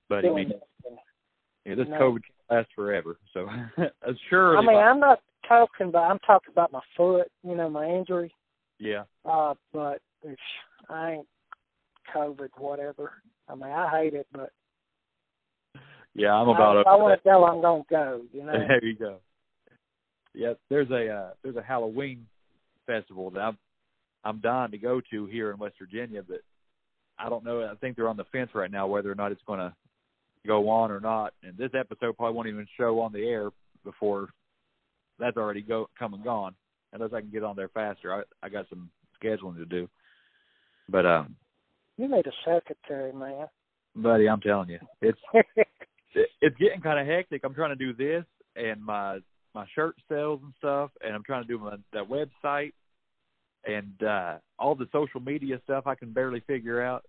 [0.09, 0.53] but i mean
[1.65, 1.99] yeah, this No.
[1.99, 3.49] covid can last forever so
[3.79, 6.11] uh, sure I mean, I'm not talking about.
[6.11, 7.29] I'm talking about my foot.
[7.43, 8.33] You know, my injury.
[8.79, 10.41] yeah Uh, but it's,
[10.89, 11.27] I ain't
[12.15, 13.13] COVID, whatever.
[13.49, 14.51] I mean, I hate it, but
[16.13, 18.23] yeah i'm about I, over I want to tell I'm gonna go.
[18.33, 18.53] You know.
[18.53, 19.19] there you go.
[20.35, 22.27] Yeah, there's a uh, there's a Halloween
[22.87, 23.59] festival that I'm
[24.25, 26.41] I'm dying to go to here in West Virginia, but
[27.23, 27.62] I don't know.
[27.62, 29.73] I think they're on the fence right now whether or not it's going to
[30.47, 31.35] go on or not.
[31.43, 33.51] And this episode probably won't even show on the air
[33.85, 34.29] before
[35.18, 36.55] that's already go come and gone.
[36.93, 38.91] Unless I can get on there faster, I I got some
[39.23, 39.89] scheduling to do.
[40.89, 41.37] But um,
[41.97, 43.47] You need a secretary, man.
[43.95, 45.47] buddy, I'm telling you, it's it,
[46.41, 47.43] it's getting kind of hectic.
[47.45, 48.25] I'm trying to do this
[48.57, 49.18] and my
[49.55, 52.73] my shirt sales and stuff, and I'm trying to do my that website
[53.67, 55.87] and uh all the social media stuff.
[55.87, 57.05] I can barely figure out,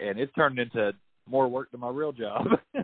[0.00, 0.92] and it's turned into
[1.28, 2.46] more work than my real job.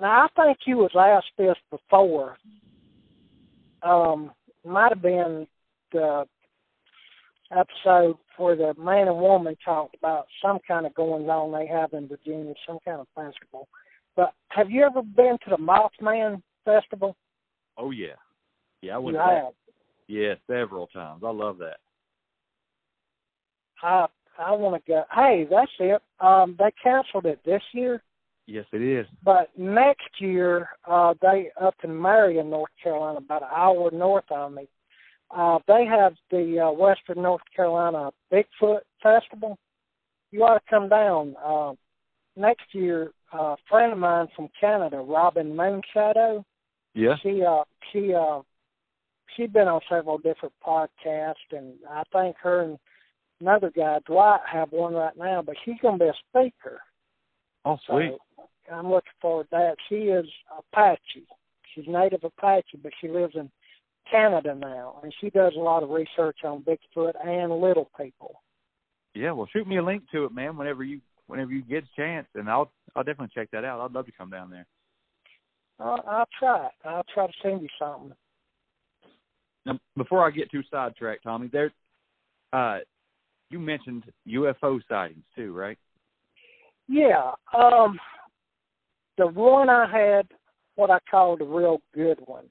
[0.00, 2.36] now I think you was asked this before.
[3.82, 4.32] Um,
[4.64, 5.46] might have been
[5.92, 6.24] the
[7.52, 11.92] episode where the man and woman talked about some kind of goings on they have
[11.92, 13.68] in Virginia, some kind of festival.
[14.16, 17.16] But have you ever been to the Mothman Festival?
[17.78, 18.14] oh yeah,
[18.82, 19.16] yeah, I went.
[19.16, 19.52] You have.
[20.08, 21.22] Yeah, several times.
[21.24, 21.78] I love that.
[23.82, 24.06] I
[24.38, 25.04] I want to go.
[25.14, 26.02] Hey, that's it.
[26.20, 28.02] Um, they canceled it this year,
[28.46, 29.06] Yes, it is.
[29.24, 34.52] but next year uh, they up in Marion, North Carolina, about an hour north of
[34.52, 34.68] me.
[35.34, 39.58] Uh, they have the uh, Western North Carolina Bigfoot Festival.
[40.30, 41.34] You ought to come down.
[41.44, 41.72] Uh,
[42.36, 46.44] next year a friend of mine from Canada, Robin Moonshadow.
[46.94, 47.16] Yeah.
[47.22, 48.40] She uh she uh
[49.34, 52.78] she'd been on several different podcasts and I think her and
[53.40, 56.80] another guy, Dwight, have one right now, but she's gonna be a speaker.
[57.64, 58.16] Oh, sweet.
[58.36, 59.76] So I'm looking forward to that.
[59.88, 60.26] She is
[60.56, 61.26] Apache.
[61.74, 63.50] She's native Apache, but she lives in
[64.10, 68.42] Canada now, and she does a lot of research on Bigfoot and little people.
[69.14, 70.56] Yeah, well, shoot me a link to it, man.
[70.56, 73.80] Whenever you whenever you get a chance, and I'll I'll definitely check that out.
[73.80, 74.66] I'd love to come down there.
[75.78, 76.68] I'll, I'll try.
[76.84, 78.12] I'll try to send you something.
[79.66, 81.72] Now, before I get too sidetracked, Tommy, there,
[82.52, 82.78] uh,
[83.50, 85.78] you mentioned UFO sightings too, right?
[86.88, 87.32] Yeah.
[87.56, 87.98] Um,
[89.18, 90.28] the one I had,
[90.76, 92.44] what I called a real good one.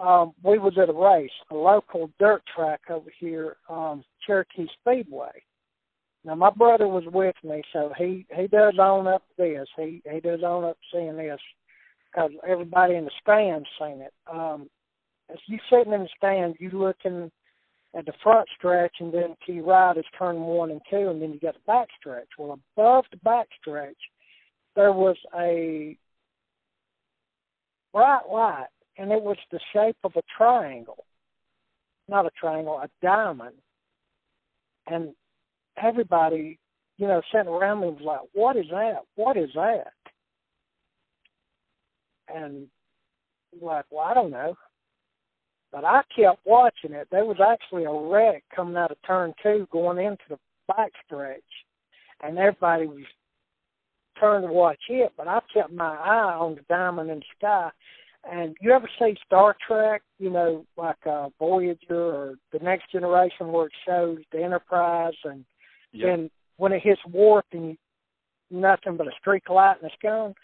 [0.00, 5.30] Um, we was at a race, a local dirt track over here, um, Cherokee Speedway.
[6.24, 9.68] Now my brother was with me, so he he does own up this.
[9.76, 11.38] He he does own up seeing this
[12.10, 14.12] because everybody in the stands seen it.
[14.30, 14.68] Um,
[15.30, 17.30] as you sitting in the stands, you looking
[17.96, 21.22] at the front stretch, and then to your right is turn one and two, and
[21.22, 22.28] then you got the back stretch.
[22.38, 23.96] Well, above the back stretch,
[24.74, 25.96] there was a
[27.92, 28.66] bright light,
[28.98, 31.04] and it was the shape of a triangle.
[32.08, 33.54] Not a triangle, a diamond.
[34.86, 35.14] And
[35.82, 36.58] everybody,
[36.98, 39.02] you know, sitting around me was like, What is that?
[39.14, 39.92] What is that?
[42.28, 42.66] And
[43.62, 44.56] like, Well, I don't know.
[45.74, 47.08] But I kept watching it.
[47.10, 51.42] There was actually a wreck coming out of turn two going into the back stretch.
[52.22, 53.02] And everybody was
[54.20, 57.70] turned to watch it, but I kept my eye on the diamond in the sky.
[58.30, 63.48] And you ever see Star Trek, you know, like uh Voyager or the next generation
[63.48, 65.44] where it shows the Enterprise and
[65.92, 66.06] Yeah.
[66.06, 67.76] then when it hits warp and
[68.48, 70.34] nothing but a streak of light and it's gone.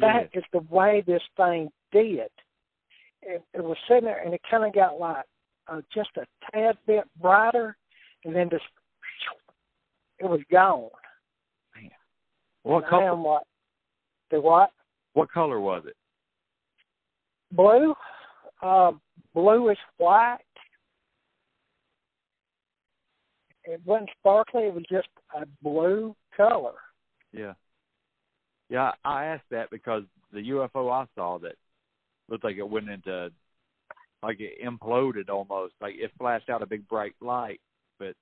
[0.00, 2.30] That is the way this thing did.
[3.28, 5.24] It, it was sitting there and it kind of got like
[5.68, 7.76] uh, just a tad bit brighter,
[8.24, 8.64] and then just
[10.18, 10.88] it was gone.
[11.76, 11.90] Man.
[12.62, 13.14] What And color?
[13.14, 13.42] like,
[14.30, 14.70] the what?
[15.12, 15.94] What color was it?
[17.52, 17.94] Blue,
[18.62, 18.92] uh,
[19.34, 20.38] bluish white.
[23.64, 24.62] It wasn't sparkly.
[24.62, 26.74] It was just a blue color.
[27.32, 27.52] Yeah.
[28.70, 30.02] Yeah, I asked that because
[30.32, 31.56] the UFO I saw that
[32.28, 33.30] looked like it went into
[34.22, 35.74] like it imploded almost.
[35.80, 37.60] Like it flashed out a big bright light,
[37.98, 38.14] but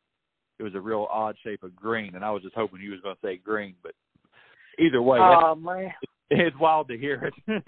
[0.58, 3.00] it was a real odd shape of green and I was just hoping he was
[3.02, 3.92] gonna say green, but
[4.78, 5.92] either way, Oh man,
[6.30, 7.34] it's wild to hear it.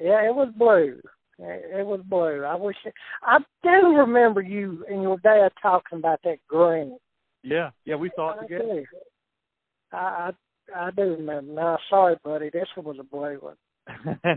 [0.00, 1.00] yeah, it was blue.
[1.42, 2.44] It was blue.
[2.44, 6.98] I wish it, I do remember you and your dad talking about that green.
[7.42, 8.64] yeah, yeah, we saw it I together.
[8.64, 8.84] do.
[9.92, 10.32] I, I
[10.76, 11.52] I do remember.
[11.52, 14.18] Now, sorry, buddy, this one was a blue one.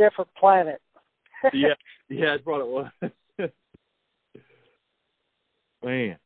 [0.00, 0.80] Different planet.
[1.52, 1.74] yeah,
[2.08, 2.90] yeah, that's what it was.
[5.84, 6.18] Man,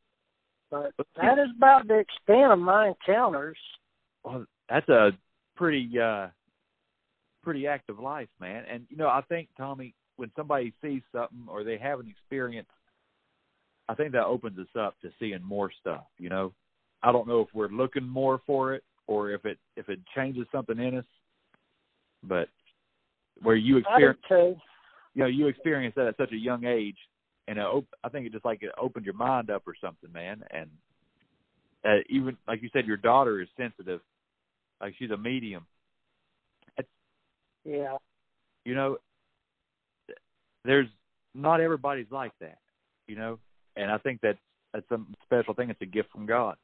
[0.71, 3.59] but that is about the extent of my encounters.
[4.25, 5.11] well, that's a
[5.57, 6.29] pretty uh
[7.43, 8.65] pretty active life, man.
[8.69, 12.69] And you know, I think Tommy, when somebody sees something or they have an experience,
[13.89, 16.05] I think that opens us up to seeing more stuff.
[16.19, 16.53] You know,
[17.03, 20.47] I don't know if we're looking more for it or if it if it changes
[20.51, 21.05] something in us,
[22.25, 22.49] but
[23.43, 24.19] where you experience,
[25.15, 26.97] you know, you experience that at such a young age,
[27.49, 30.13] and it op- I think it just like it opened your mind up or something,
[30.13, 30.43] man.
[30.51, 30.71] And
[31.85, 34.01] uh, even like you said, your daughter is sensitive,
[34.81, 35.67] like she's a medium.
[37.65, 37.97] Yeah.
[38.65, 38.99] you know
[40.65, 40.89] there's
[41.35, 42.59] not everybody's like that
[43.07, 43.39] you know
[43.77, 44.39] and i think that's
[44.73, 46.57] that's a special thing it's a gift from god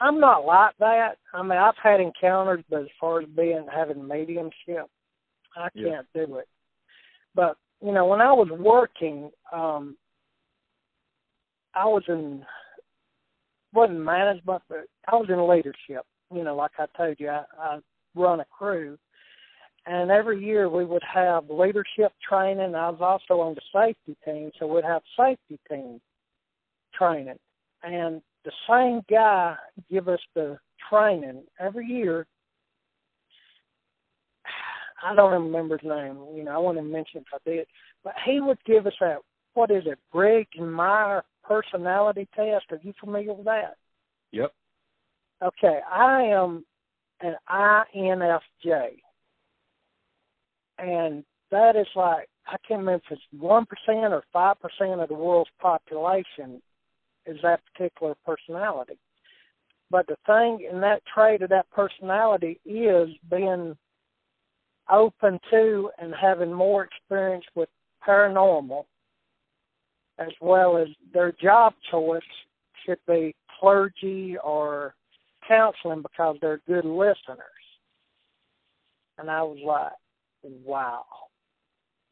[0.00, 1.18] I'm not like that.
[1.32, 4.88] I mean, I've had encounters, but as far as being having mediumship,
[5.56, 6.48] I can't do it.
[7.34, 9.96] But you know, when I was working, um,
[11.74, 12.44] I was in
[13.72, 16.06] wasn't management, but I was in leadership.
[16.32, 17.78] You know, like I told you, I, I
[18.14, 18.96] run a crew,
[19.86, 22.74] and every year we would have leadership training.
[22.74, 26.00] I was also on the safety team, so we'd have safety team
[26.94, 27.38] training,
[27.82, 29.56] and the same guy
[29.90, 30.58] give us the
[30.90, 32.26] training every year.
[35.04, 36.18] I don't remember his name.
[36.34, 37.66] You know, I wouldn't mention if I did,
[38.02, 39.18] but he would give us that.
[39.54, 39.98] What is it,
[40.58, 42.64] and Meyer personality test?
[42.70, 43.76] Are you familiar with that?
[44.32, 44.52] yep
[45.42, 46.64] Okay, I am
[47.20, 48.96] an INFJ,
[50.78, 55.08] and that is like I can't remember if it's one percent or five percent of
[55.08, 56.62] the world's population
[57.26, 58.98] is that particular personality.
[59.90, 63.76] But the thing in that trait of that personality is being
[64.90, 67.68] open to and having more experience with
[68.06, 68.84] paranormal,
[70.18, 72.22] as well as their job choice
[72.84, 74.94] should be clergy or
[75.46, 77.38] counseling because they're good listeners.
[79.18, 79.92] And I was like,
[80.64, 81.04] wow.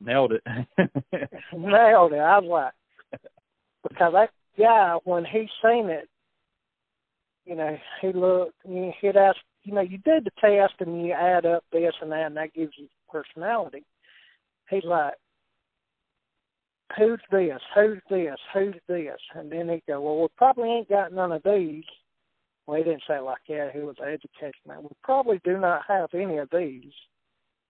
[0.00, 0.42] Nailed it.
[1.52, 2.18] Nailed it.
[2.18, 2.72] I was
[3.12, 3.20] like,
[3.88, 6.08] because that guy, when he seen it,
[7.44, 11.12] you know, he looked, and he'd ask, you know, you did the test and you
[11.12, 13.84] add up this and that, and that gives you personality.
[14.68, 15.14] He's like,
[16.96, 17.60] who's this?
[17.74, 18.36] Who's this?
[18.54, 19.18] Who's this?
[19.34, 21.84] And then he'd go, well, we probably ain't got none of these.
[22.66, 23.70] Well, he didn't say like that.
[23.74, 24.82] He was an education man.
[24.82, 26.92] We probably do not have any of these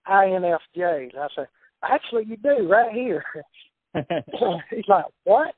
[0.07, 1.17] INFJs.
[1.17, 1.47] I said,
[1.83, 3.25] actually, you do right here.
[4.71, 5.55] He's like, what?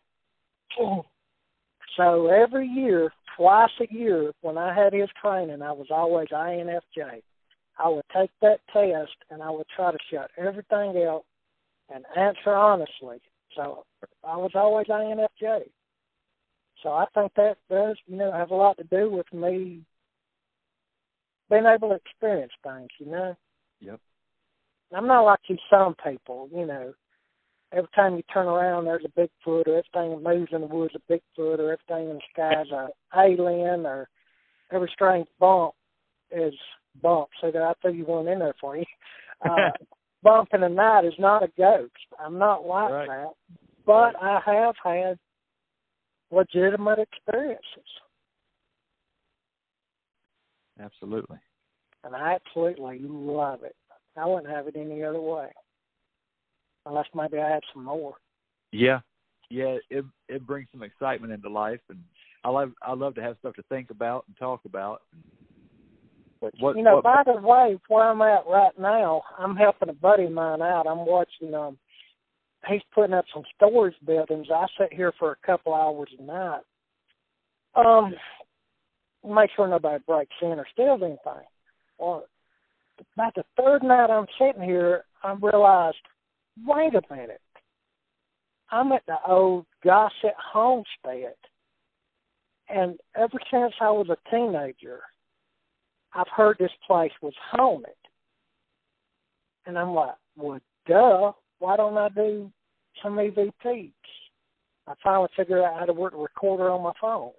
[1.97, 7.23] So every year, twice a year, when I had his training, I was always INFJ.
[7.79, 11.25] I would take that test and I would try to shut everything out
[11.93, 13.21] and answer honestly.
[13.57, 13.85] So
[14.27, 15.65] I was always INFJ.
[16.83, 19.83] So I think that does, you know, have a lot to do with me
[21.51, 23.35] being able to experience things, you know.
[23.81, 24.01] Yep.
[24.95, 26.95] I'm not like you some people, you know.
[27.73, 30.95] Every time you turn around, there's a Bigfoot, or everything that moves in the woods
[30.95, 34.09] a Bigfoot, or everything in the sky is a alien, or
[34.73, 35.75] every strange bump
[36.31, 36.55] is
[37.03, 37.29] bump.
[37.41, 38.85] So that I threw you one in there for you.
[39.45, 39.71] Uh,
[40.23, 41.91] bump in the night is not a ghost.
[42.19, 43.09] I'm not like right.
[43.09, 43.33] that,
[43.85, 44.41] but right.
[44.47, 45.19] I have had
[46.31, 47.61] legitimate experiences.
[50.81, 51.39] Absolutely.
[52.05, 53.77] And I absolutely love it.
[54.17, 55.49] I wouldn't have it any other way.
[56.87, 58.15] Unless maybe I had some more.
[58.73, 59.01] Yeah.
[59.51, 62.01] Yeah, it it brings some excitement into life and
[62.45, 65.03] I love I love to have stuff to think about and talk about.
[66.41, 69.89] But what, you know, what, by the way, where I'm at right now, I'm helping
[69.89, 70.87] a buddy of mine out.
[70.87, 71.79] I'm watching um
[72.69, 74.49] he's putting up some storage buildings.
[74.55, 76.63] I sit here for a couple hours a night.
[77.75, 78.15] Um,
[79.29, 81.47] make sure nobody breaks in or steals anything.
[81.99, 82.25] Well,
[83.17, 85.97] about the third night I'm sitting here, I realized,
[86.67, 87.41] wait a minute.
[88.71, 91.35] I'm at the old Gossett homestead.
[92.69, 95.01] And ever since I was a teenager,
[96.15, 97.91] I've heard this place was haunted.
[99.67, 102.51] And I'm like, well, duh why don't I do
[103.03, 103.93] some EVPs?
[104.87, 107.31] I finally figured out how to work a recorder on my phone.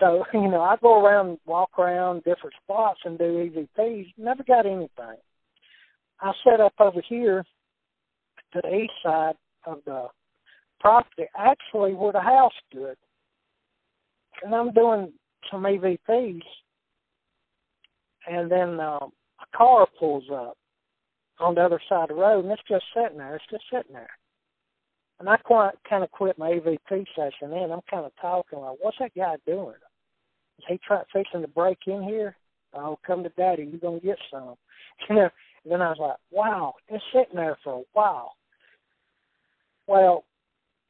[0.00, 3.24] So, you know, I go around, walk around different spots and do
[3.78, 4.14] EVPs.
[4.16, 5.18] Never got anything.
[6.20, 7.44] I set up over here
[8.52, 9.34] to the east side
[9.66, 10.08] of the
[10.80, 12.96] property, actually where the house stood.
[14.42, 15.12] And I'm doing
[15.50, 16.42] some EVPs,
[18.26, 20.56] and then uh, a car pulls up
[21.38, 23.36] on the other side of the road, and it's just sitting there.
[23.36, 24.10] It's just sitting there.
[25.22, 28.76] And I quite kind of quit my EVP session and I'm kind of talking like,
[28.80, 29.76] what's that guy doing?
[30.58, 32.36] Is he trying fixing to break in here?
[32.74, 34.56] Oh, come to daddy, you're gonna get some.
[35.08, 35.28] You know.
[35.62, 38.32] And then I was like, wow, it's sitting there for a while.
[39.92, 40.24] Well,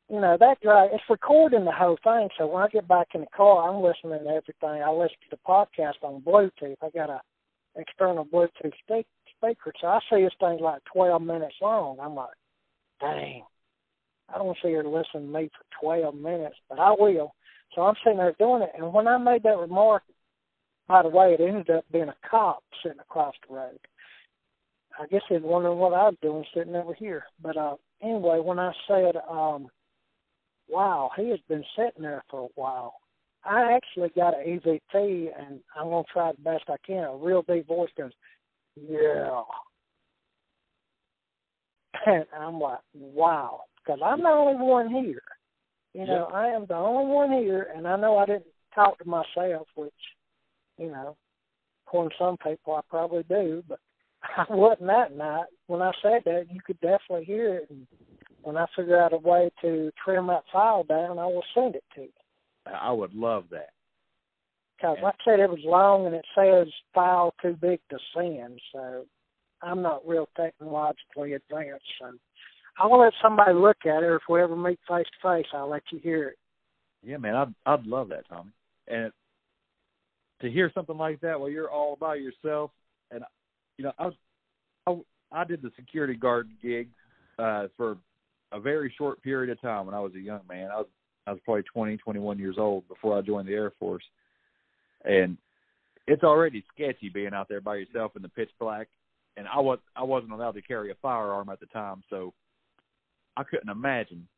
[0.08, 0.86] you know that guy.
[0.92, 2.28] It's recording the whole thing.
[2.38, 4.80] So when I get back in the car, I'm listening to everything.
[4.80, 6.76] I listen to the podcast on Bluetooth.
[6.80, 7.20] I got a
[7.74, 9.72] external Bluetooth speak, speaker.
[9.80, 11.98] So I see this thing like 12 minutes long.
[12.00, 12.30] I'm like,
[13.00, 13.42] dang,
[14.32, 17.34] I don't see her listen to me for 12 minutes, but I will.
[17.74, 18.70] So I'm sitting there doing it.
[18.78, 20.04] And when I made that remark,
[20.86, 23.80] by the way, it ended up being a cop sitting across the road.
[24.96, 27.24] I guess he's wondering what I was doing sitting over here.
[27.42, 29.68] But uh anyway, when I said, um,
[30.68, 32.94] wow, he has been sitting there for a while,
[33.44, 37.04] I actually got an EVP, and I'm going to try the best I can.
[37.04, 38.12] A real deep voice goes,
[38.76, 39.42] yeah.
[42.06, 45.22] And I'm like, wow, because I'm the only one here.
[45.94, 49.04] You know, I am the only one here, and I know I didn't talk to
[49.04, 49.92] myself, which,
[50.78, 51.16] you know,
[51.86, 53.78] according to some people, I probably do, but
[54.22, 55.46] I wasn't that night.
[55.66, 57.70] When I said that, you could definitely hear it.
[57.70, 57.86] And
[58.42, 61.84] when I figure out a way to trim that file down, I will send it
[61.94, 62.08] to you.
[62.66, 63.70] I would love that.
[64.76, 68.60] Because, like I said, it was long and it says file too big to send,
[68.72, 69.04] so
[69.62, 71.84] I'm not real technologically advanced.
[72.00, 72.12] So
[72.78, 75.70] I'll let somebody look at it, or if we ever meet face to face, I'll
[75.70, 76.36] let you hear it.
[77.04, 78.50] Yeah, man, I'd I'd love that, Tommy.
[78.88, 79.12] And
[80.40, 82.70] to hear something like that while you're all by yourself,
[83.10, 83.22] and
[83.82, 86.88] you know, I was I, I did the security guard gig
[87.38, 87.96] uh for
[88.52, 90.70] a very short period of time when I was a young man.
[90.70, 90.86] I was
[91.26, 94.04] I was probably 20, 21 years old before I joined the Air Force.
[95.04, 95.36] and
[96.08, 98.88] it's already sketchy being out there by yourself in the pitch black.
[99.36, 102.32] And I was I wasn't allowed to carry a firearm at the time, so
[103.36, 104.28] I couldn't imagine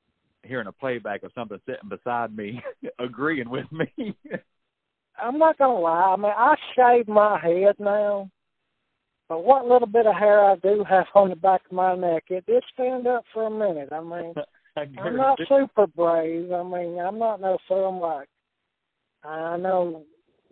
[0.43, 2.63] hearing a playback of something sitting beside me
[2.99, 4.17] agreeing with me.
[5.23, 6.15] I'm not gonna lie.
[6.15, 8.31] I mean, I shave my head now,
[9.29, 12.25] but what little bit of hair I do have on the back of my neck,
[12.29, 13.91] it did stand up for a minute.
[13.93, 14.35] I mean,
[14.77, 16.53] I'm not super brave.
[16.53, 18.29] I mean, I'm not no film like.
[19.25, 20.03] I know,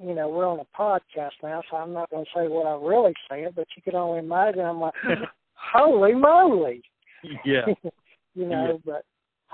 [0.02, 2.74] you know, we're on a podcast now, so I'm not going to say what I
[2.74, 4.62] really said, but you can only imagine.
[4.62, 4.94] I'm like,
[5.54, 6.82] holy moly!
[7.44, 7.66] Yeah.
[8.34, 8.92] you know, yeah.
[8.92, 9.04] but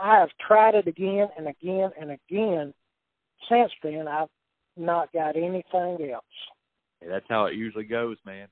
[0.01, 2.73] I have tried it again and again and again.
[3.49, 4.29] Since then, I've
[4.77, 6.25] not got anything else.
[7.01, 8.49] Hey, that's how it usually goes, man.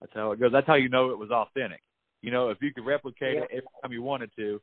[0.00, 0.52] That's how it goes.
[0.52, 1.80] That's how you know it was authentic.
[2.22, 3.44] You know, if you could replicate yep.
[3.44, 4.60] it every time you wanted to,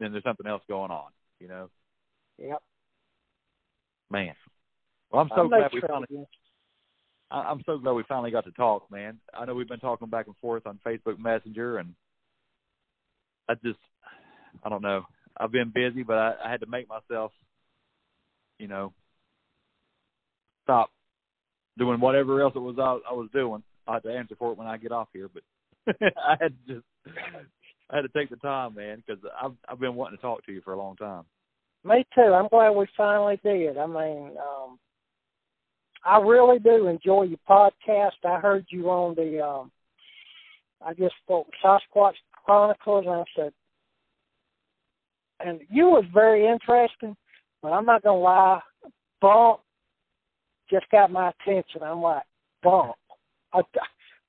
[0.00, 1.10] then there's something else going on.
[1.40, 1.70] You know.
[2.38, 2.62] Yep.
[4.10, 4.34] Man.
[5.10, 6.26] Well, I'm so glad we finally.
[7.30, 9.18] I'm so glad we finally got to talk, man.
[9.32, 11.94] I know we've been talking back and forth on Facebook Messenger, and
[13.48, 13.78] I just,
[14.62, 15.04] I don't know.
[15.38, 17.32] I've been busy, but I, I had to make myself,
[18.58, 18.92] you know,
[20.64, 20.90] stop
[21.78, 23.62] doing whatever else it was I, I was doing.
[23.86, 25.42] I had to answer for it when I get off here, but
[26.16, 26.86] I had to just
[27.90, 30.52] I had to take the time, man, because I've I've been wanting to talk to
[30.52, 31.24] you for a long time.
[31.84, 32.32] Me too.
[32.32, 33.76] I'm glad we finally did.
[33.78, 34.78] I mean, um
[36.04, 38.24] I really do enjoy your podcast.
[38.24, 39.70] I heard you on the um
[40.84, 42.14] I guess for Sasquatch
[42.44, 43.52] Chronicles and I said
[45.44, 47.16] and you was very interesting,
[47.62, 48.60] but I'm not gonna lie,
[49.20, 49.60] Bump
[50.72, 51.82] just got my attention.
[51.82, 52.22] I'm like,
[52.62, 52.94] Bump.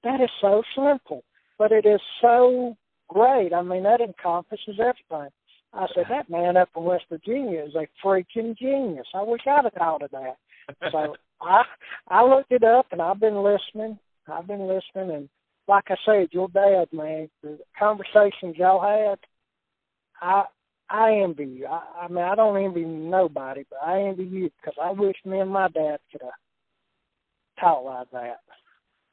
[0.03, 1.23] That is so simple,
[1.57, 2.75] but it is so
[3.07, 3.53] great.
[3.53, 5.29] I mean, that encompasses everything.
[5.73, 9.07] I said, that man up in West Virginia is a freaking genius.
[9.15, 10.35] I wish I'd have thought of that.
[10.91, 11.63] So I
[12.07, 13.97] I looked it up and I've been listening.
[14.27, 15.29] I've been listening and
[15.67, 19.17] like I said, your dad, man, the conversations y'all had,
[20.21, 20.43] I
[20.89, 21.65] I envy you.
[21.65, 25.39] I, I mean, I don't envy nobody, but I envy you because I wish me
[25.39, 26.31] and my dad could have
[27.59, 28.39] talked like that.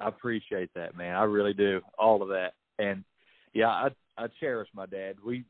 [0.01, 1.15] I appreciate that, man.
[1.15, 1.81] I really do.
[1.99, 3.05] All of that, and
[3.53, 5.17] yeah, I I cherish my dad.
[5.25, 5.45] We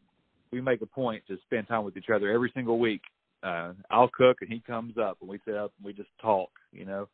[0.52, 3.02] we make a point to spend time with each other every single week.
[3.42, 6.50] Uh, I'll cook and he comes up and we sit up and we just talk,
[6.72, 7.08] you know.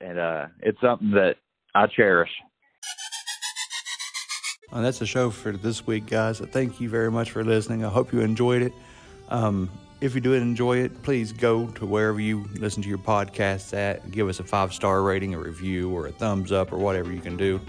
[0.00, 1.36] And uh it's something that
[1.74, 2.30] I cherish.
[4.72, 6.40] And that's the show for this week, guys.
[6.40, 7.84] Thank you very much for listening.
[7.84, 8.72] I hope you enjoyed it.
[9.28, 9.70] Um,
[10.02, 14.10] if you did enjoy it, please go to wherever you listen to your podcasts at.
[14.10, 17.20] Give us a five star rating, a review, or a thumbs up, or whatever you
[17.20, 17.60] can do.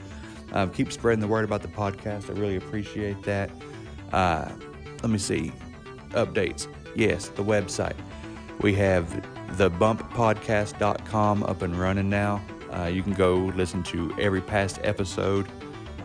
[0.52, 2.30] Um, keep spreading the word about the podcast.
[2.30, 3.50] I really appreciate that.
[4.12, 4.50] Uh,
[5.02, 5.52] let me see.
[6.10, 6.68] Updates.
[6.96, 7.96] Yes, the website.
[8.60, 9.10] We have
[9.52, 12.42] thebumppodcast.com up and running now.
[12.72, 15.48] Uh, you can go listen to every past episode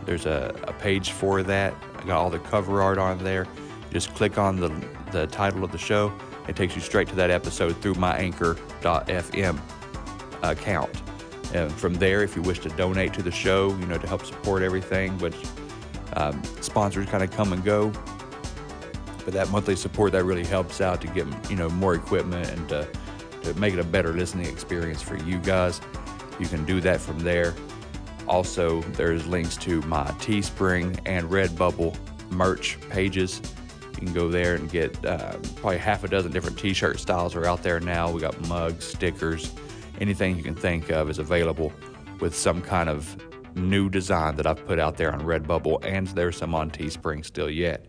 [0.09, 1.71] there's a, a page for that.
[1.97, 3.45] I got all the cover art on there.
[3.91, 4.69] Just click on the,
[5.11, 6.11] the title of the show.
[6.47, 9.59] It takes you straight to that episode through my anchor.fm
[10.41, 11.01] account.
[11.53, 14.25] And from there, if you wish to donate to the show, you know, to help
[14.25, 15.35] support everything, which
[16.13, 17.91] um, sponsors kind of come and go.
[19.25, 22.69] But that monthly support that really helps out to get you know more equipment and
[22.69, 22.87] to,
[23.43, 25.81] to make it a better listening experience for you guys.
[26.39, 27.53] You can do that from there.
[28.27, 31.97] Also, there's links to my Teespring and Redbubble
[32.29, 33.41] merch pages.
[33.99, 37.45] You can go there and get uh, probably half a dozen different t-shirt styles are
[37.45, 38.09] out there now.
[38.09, 39.51] We got mugs, stickers,
[39.99, 41.73] anything you can think of is available
[42.21, 43.21] with some kind of
[43.57, 47.49] new design that I've put out there on Redbubble, and there's some on Teespring still
[47.49, 47.87] yet.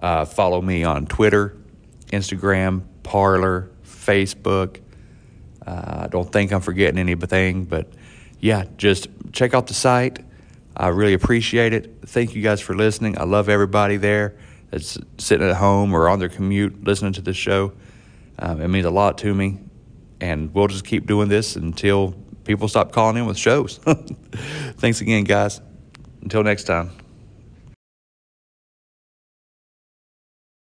[0.00, 1.58] Uh, follow me on Twitter,
[2.06, 4.80] Instagram, Parler, Facebook.
[5.66, 7.92] Uh, I don't think I'm forgetting anything, but
[8.40, 10.20] yeah, just check out the site.
[10.74, 11.98] I really appreciate it.
[12.06, 13.18] Thank you guys for listening.
[13.18, 14.38] I love everybody there
[14.70, 17.72] that's sitting at home or on their commute listening to the show.
[18.38, 19.58] Um, it means a lot to me.
[20.20, 22.12] And we'll just keep doing this until
[22.44, 23.78] people stop calling in with shows.
[24.78, 25.60] Thanks again, guys.
[26.22, 26.90] Until next time.